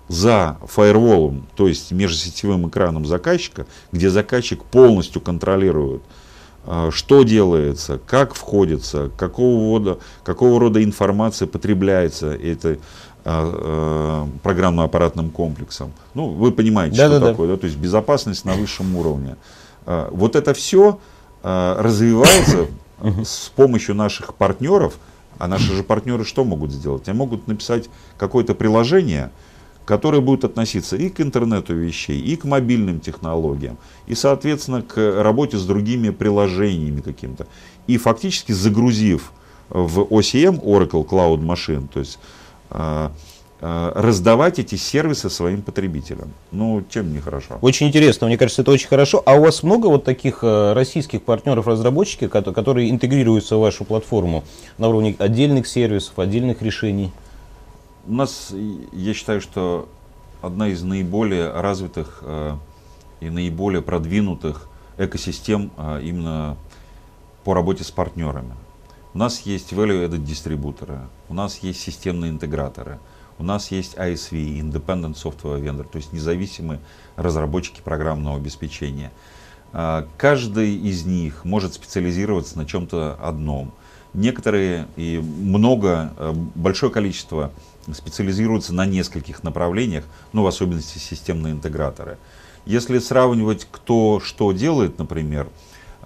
за 0.07 0.57
фаерволом, 0.65 1.47
то 1.55 1.67
есть 1.67 1.91
межсетевым 1.91 2.67
экраном 2.67 3.05
заказчика, 3.05 3.65
где 3.91 4.09
заказчик 4.09 4.63
полностью 4.63 5.21
контролирует, 5.21 6.01
э, 6.65 6.89
что 6.91 7.23
делается, 7.23 7.99
как 8.05 8.33
входится, 8.33 9.11
какого 9.17 9.79
рода, 9.79 9.99
какого 10.23 10.59
рода 10.59 10.83
информация 10.83 11.47
потребляется 11.47 12.33
этой 12.33 12.79
э, 13.25 14.27
программно-аппаратным 14.43 15.29
комплексом. 15.29 15.93
Ну, 16.13 16.29
вы 16.29 16.51
понимаете, 16.51 16.97
да, 16.97 17.07
что 17.07 17.19
да, 17.19 17.27
такое, 17.31 17.47
да. 17.47 17.53
да, 17.55 17.59
то 17.59 17.65
есть 17.67 17.77
безопасность 17.77 18.45
на 18.45 18.53
высшем 18.53 18.95
уровне. 18.95 19.35
Вот 19.85 20.35
это 20.35 20.53
все 20.53 20.99
развивается 21.41 22.67
с 23.01 23.49
помощью 23.55 23.95
наших 23.95 24.35
партнеров, 24.35 24.99
а 25.39 25.47
наши 25.47 25.73
же 25.73 25.83
партнеры 25.83 26.23
что 26.23 26.43
могут 26.43 26.71
сделать? 26.71 27.07
Они 27.09 27.17
могут 27.17 27.47
написать 27.47 27.89
какое-то 28.17 28.53
приложение, 28.53 29.31
которое 29.85 30.21
будет 30.21 30.43
относиться 30.43 30.95
и 30.95 31.09
к 31.09 31.19
интернету 31.21 31.73
вещей, 31.73 32.19
и 32.19 32.35
к 32.35 32.43
мобильным 32.43 32.99
технологиям, 32.99 33.77
и, 34.05 34.13
соответственно, 34.13 34.83
к 34.83 35.23
работе 35.23 35.57
с 35.57 35.65
другими 35.65 36.11
приложениями 36.11 37.01
каким-то. 37.01 37.47
И 37.87 37.97
фактически 37.97 38.51
загрузив 38.51 39.31
в 39.69 40.01
OCM 40.01 40.61
Oracle 40.61 41.07
Cloud 41.07 41.39
Machine, 41.39 41.87
то 41.91 41.99
есть 41.99 42.19
а, 42.69 43.11
раздавать 43.61 44.57
эти 44.59 44.75
сервисы 44.75 45.29
своим 45.29 45.61
потребителям. 45.61 46.31
Ну, 46.51 46.83
чем 46.89 47.11
не 47.11 47.19
хорошо? 47.19 47.57
Очень 47.61 47.87
интересно, 47.87 48.27
мне 48.27 48.37
кажется, 48.37 48.61
это 48.61 48.71
очень 48.71 48.87
хорошо. 48.87 49.21
А 49.25 49.33
у 49.35 49.41
вас 49.41 49.63
много 49.63 49.87
вот 49.87 50.05
таких 50.05 50.39
э, 50.43 50.73
российских 50.73 51.23
партнеров-разработчиков, 51.23 52.31
которые 52.53 52.89
интегрируются 52.89 53.57
в 53.57 53.59
вашу 53.59 53.83
платформу 53.83 54.45
на 54.77 54.87
уровне 54.87 55.13
отдельных 55.19 55.67
сервисов, 55.67 56.17
отдельных 56.19 56.61
решений? 56.61 57.11
У 58.07 58.13
нас, 58.13 58.53
я 58.93 59.13
считаю, 59.13 59.41
что 59.41 59.89
одна 60.41 60.69
из 60.69 60.81
наиболее 60.83 61.51
развитых 61.51 62.19
э, 62.21 62.55
и 63.19 63.29
наиболее 63.29 63.81
продвинутых 63.81 64.69
экосистем 64.97 65.71
именно 66.01 66.55
по 67.43 67.53
работе 67.53 67.83
с 67.83 67.91
партнерами. 67.91 68.53
У 69.13 69.17
нас 69.17 69.41
есть 69.41 69.73
value-added 69.73 70.19
дистрибуторы, 70.19 70.99
у 71.27 71.33
нас 71.33 71.59
есть 71.59 71.81
системные 71.81 72.31
интеграторы– 72.31 72.99
у 73.39 73.43
нас 73.43 73.71
есть 73.71 73.95
ISV, 73.95 74.59
Independent 74.59 75.15
Software 75.15 75.59
Vendor, 75.61 75.87
то 75.89 75.97
есть 75.97 76.13
независимые 76.13 76.79
разработчики 77.15 77.81
программного 77.81 78.37
обеспечения. 78.37 79.11
А, 79.71 80.07
каждый 80.17 80.75
из 80.75 81.05
них 81.05 81.45
может 81.45 81.73
специализироваться 81.73 82.57
на 82.57 82.65
чем-то 82.65 83.17
одном. 83.21 83.71
Некоторые 84.13 84.87
и 84.97 85.19
много, 85.19 86.13
э, 86.17 86.33
большое 86.55 86.91
количество 86.91 87.51
специализируются 87.93 88.73
на 88.73 88.85
нескольких 88.85 89.43
направлениях, 89.43 90.03
ну, 90.33 90.43
в 90.43 90.47
особенности 90.47 90.97
системные 90.97 91.53
интеграторы. 91.53 92.17
Если 92.65 92.99
сравнивать, 92.99 93.67
кто 93.71 94.19
что 94.19 94.51
делает, 94.51 94.97
например, 94.97 95.47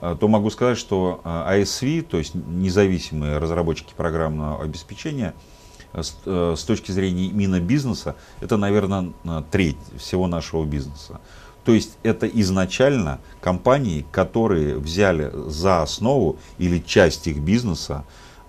э, 0.01 0.15
то 0.19 0.27
могу 0.27 0.49
сказать, 0.49 0.77
что 0.77 1.21
ISV, 1.23 2.01
то 2.03 2.17
есть 2.17 2.35
независимые 2.35 3.37
разработчики 3.37 3.93
программного 3.95 4.61
обеспечения, 4.61 5.33
Э, 5.93 6.55
с, 6.57 6.63
точки 6.63 6.91
зрения 6.91 7.25
именно 7.25 7.59
бизнеса, 7.59 8.15
это, 8.41 8.57
наверное, 8.57 9.13
треть 9.51 9.77
всего 9.97 10.27
нашего 10.27 10.65
бизнеса. 10.65 11.21
То 11.65 11.71
есть 11.71 11.97
это 12.01 12.27
изначально 12.27 13.19
компании, 13.39 14.05
которые 14.11 14.77
взяли 14.77 15.31
за 15.47 15.83
основу 15.83 16.37
или 16.57 16.79
часть 16.79 17.27
их 17.27 17.39
бизнеса, 17.39 18.05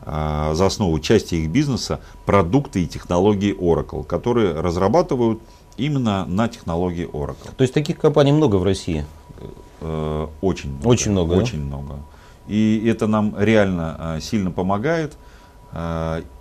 э, 0.06 0.52
за 0.54 0.66
основу 0.66 0.98
части 1.00 1.34
их 1.34 1.50
бизнеса 1.50 2.00
продукты 2.24 2.82
и 2.82 2.86
технологии 2.86 3.54
Oracle, 3.54 4.04
которые 4.04 4.58
разрабатывают 4.58 5.40
именно 5.76 6.24
на 6.24 6.48
технологии 6.48 7.06
Oracle. 7.06 7.54
То 7.54 7.62
есть 7.62 7.74
таких 7.74 7.98
компаний 7.98 8.32
много 8.32 8.56
в 8.56 8.64
России? 8.64 9.04
Э, 9.82 10.28
очень 10.40 10.70
много. 10.70 10.88
Очень 10.88 11.10
много. 11.10 11.34
Очень 11.34 11.58
да? 11.58 11.76
много. 11.76 11.98
И 12.48 12.86
это 12.86 13.06
нам 13.06 13.34
реально 13.38 14.18
сильно 14.22 14.50
помогает 14.50 15.16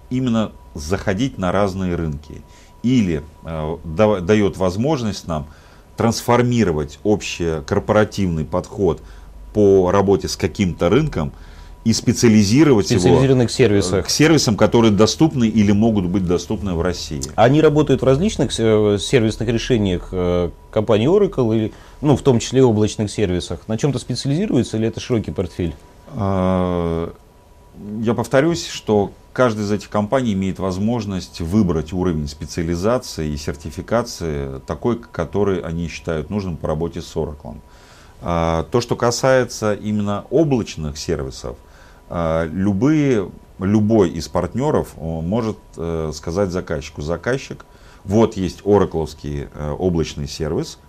именно 0.09 0.51
заходить 0.73 1.37
на 1.37 1.51
разные 1.51 1.95
рынки. 1.95 2.41
Или 2.81 3.23
э, 3.43 3.77
дает 4.21 4.57
возможность 4.57 5.27
нам 5.27 5.47
трансформировать 5.95 6.99
общий 7.03 7.61
корпоративный 7.65 8.45
подход 8.45 9.01
по 9.53 9.91
работе 9.91 10.27
с 10.27 10.35
каким-то 10.35 10.89
рынком 10.89 11.31
и 11.83 11.93
специализировать 11.93 12.89
его 12.91 13.01
сервисах. 13.51 14.07
к 14.07 14.09
сервисам, 14.09 14.55
которые 14.55 14.91
доступны 14.91 15.47
или 15.47 15.71
могут 15.71 16.05
быть 16.05 16.25
доступны 16.25 16.73
в 16.73 16.81
России. 16.81 17.21
Они 17.35 17.61
работают 17.61 18.01
в 18.01 18.05
различных 18.05 18.57
э, 18.57 18.97
сервисных 18.99 19.49
решениях 19.49 20.09
э, 20.11 20.49
компании 20.71 21.09
Oracle, 21.09 21.55
или, 21.55 21.73
ну, 22.01 22.15
в 22.15 22.21
том 22.21 22.39
числе 22.39 22.59
и 22.59 22.63
облачных 22.63 23.11
сервисах. 23.11 23.67
На 23.67 23.77
чем-то 23.77 23.99
специализируются 23.99 24.77
или 24.77 24.87
это 24.87 24.99
широкий 24.99 25.31
портфель? 25.31 25.75
Я 26.15 28.13
повторюсь, 28.15 28.67
что 28.67 29.11
каждая 29.33 29.65
из 29.65 29.71
этих 29.71 29.89
компаний 29.89 30.33
имеет 30.33 30.59
возможность 30.59 31.41
выбрать 31.41 31.91
уровень 31.91 32.27
специализации 32.27 33.31
и 33.31 33.37
сертификации 33.37 34.59
такой, 34.67 34.99
который 34.99 35.59
они 35.59 35.87
считают 35.89 36.29
нужным 36.29 36.55
по 36.55 36.67
работе 36.67 37.01
с 37.01 37.15
Oracle. 37.15 37.57
А, 38.21 38.63
то, 38.71 38.79
что 38.79 38.95
касается 38.95 39.73
именно 39.73 40.25
облачных 40.29 40.97
сервисов, 40.97 41.57
а, 42.09 42.45
любые, 42.45 43.29
любой 43.59 44.11
из 44.11 44.27
партнеров 44.27 44.95
может 44.97 45.57
э, 45.77 46.11
сказать 46.13 46.51
заказчику, 46.51 47.01
заказчик, 47.01 47.65
вот 48.03 48.37
есть 48.37 48.61
Oracle 48.61 49.07
э, 49.23 49.71
облачный 49.71 50.27
сервис, 50.27 50.79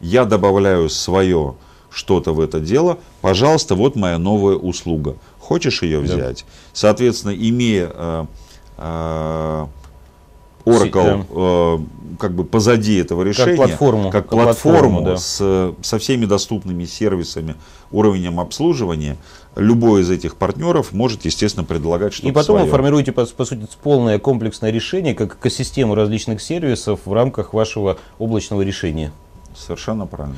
я 0.00 0.24
добавляю 0.24 0.88
свое 0.88 1.56
что-то 1.90 2.32
в 2.32 2.40
это 2.40 2.58
дело, 2.60 2.98
пожалуйста, 3.20 3.74
вот 3.74 3.96
моя 3.96 4.18
новая 4.18 4.56
услуга. 4.56 5.16
Хочешь 5.52 5.82
ее 5.82 6.00
взять? 6.00 6.44
Да. 6.46 6.52
Соответственно, 6.72 7.34
имея 7.34 7.90
э, 7.92 8.26
э, 8.78 9.66
Oracle 10.64 11.26
э, 11.28 12.16
как 12.18 12.34
бы 12.34 12.44
позади 12.44 12.96
этого 12.96 13.22
решения, 13.22 13.48
как 13.48 13.56
платформу, 13.56 14.10
как, 14.10 14.28
как 14.28 14.30
платформу, 14.30 15.02
платформу 15.02 15.02
да. 15.02 15.16
с, 15.18 15.74
со 15.82 15.98
всеми 15.98 16.24
доступными 16.24 16.86
сервисами, 16.86 17.56
уровнем 17.90 18.40
обслуживания, 18.40 19.18
любой 19.54 20.00
из 20.00 20.10
этих 20.10 20.36
партнеров 20.36 20.92
может, 20.92 21.26
естественно, 21.26 21.64
предлагать 21.64 22.14
что-то 22.14 22.28
И 22.28 22.32
потом 22.32 22.56
свое. 22.56 22.64
вы 22.64 22.70
формируете, 22.70 23.12
по, 23.12 23.26
по 23.26 23.44
сути, 23.44 23.66
полное 23.82 24.18
комплексное 24.18 24.70
решение, 24.70 25.14
как 25.14 25.34
экосистему 25.34 25.94
различных 25.94 26.40
сервисов 26.40 27.00
в 27.04 27.12
рамках 27.12 27.52
вашего 27.52 27.98
облачного 28.18 28.62
решения. 28.62 29.12
Совершенно 29.56 30.06
правильно. 30.06 30.36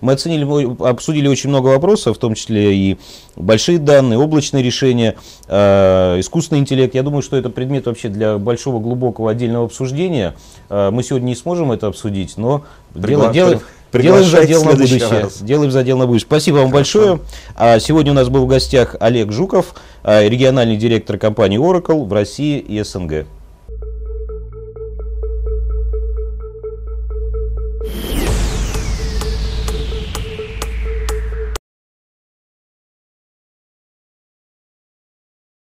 Мы 0.00 0.12
оценили, 0.12 0.44
обсудили 0.88 1.28
очень 1.28 1.50
много 1.50 1.68
вопросов, 1.68 2.16
в 2.16 2.20
том 2.20 2.34
числе 2.34 2.74
и 2.74 2.98
большие 3.36 3.78
данные, 3.78 4.18
облачные 4.18 4.62
решения, 4.62 5.16
э, 5.46 6.20
искусственный 6.20 6.60
интеллект. 6.60 6.94
Я 6.94 7.02
думаю, 7.02 7.22
что 7.22 7.36
это 7.36 7.50
предмет 7.50 7.86
вообще 7.86 8.08
для 8.08 8.38
большого, 8.38 8.80
глубокого 8.80 9.30
отдельного 9.30 9.66
обсуждения. 9.66 10.34
Э, 10.68 10.90
мы 10.90 11.02
сегодня 11.02 11.26
не 11.26 11.36
сможем 11.36 11.72
это 11.72 11.86
обсудить, 11.86 12.36
но 12.36 12.64
Пригла... 12.92 13.32
дело, 13.32 13.60
делаем 13.92 14.24
задел 14.24 14.64
на 14.64 14.72
будущее. 14.72 15.08
раз. 15.08 15.42
Делаем 15.42 15.70
задел 15.70 15.98
на 15.98 16.06
будущее. 16.06 16.26
Спасибо 16.26 16.56
вам 16.56 16.70
Хорошо. 16.70 17.00
большое. 17.00 17.20
А 17.54 17.78
сегодня 17.78 18.12
у 18.12 18.14
нас 18.14 18.28
был 18.28 18.44
в 18.44 18.48
гостях 18.48 18.96
Олег 19.00 19.32
Жуков, 19.32 19.74
э, 20.02 20.28
региональный 20.28 20.76
директор 20.76 21.18
компании 21.18 21.58
Oracle 21.58 22.04
в 22.04 22.12
России 22.12 22.58
и 22.58 22.82
СНГ. 22.82 23.26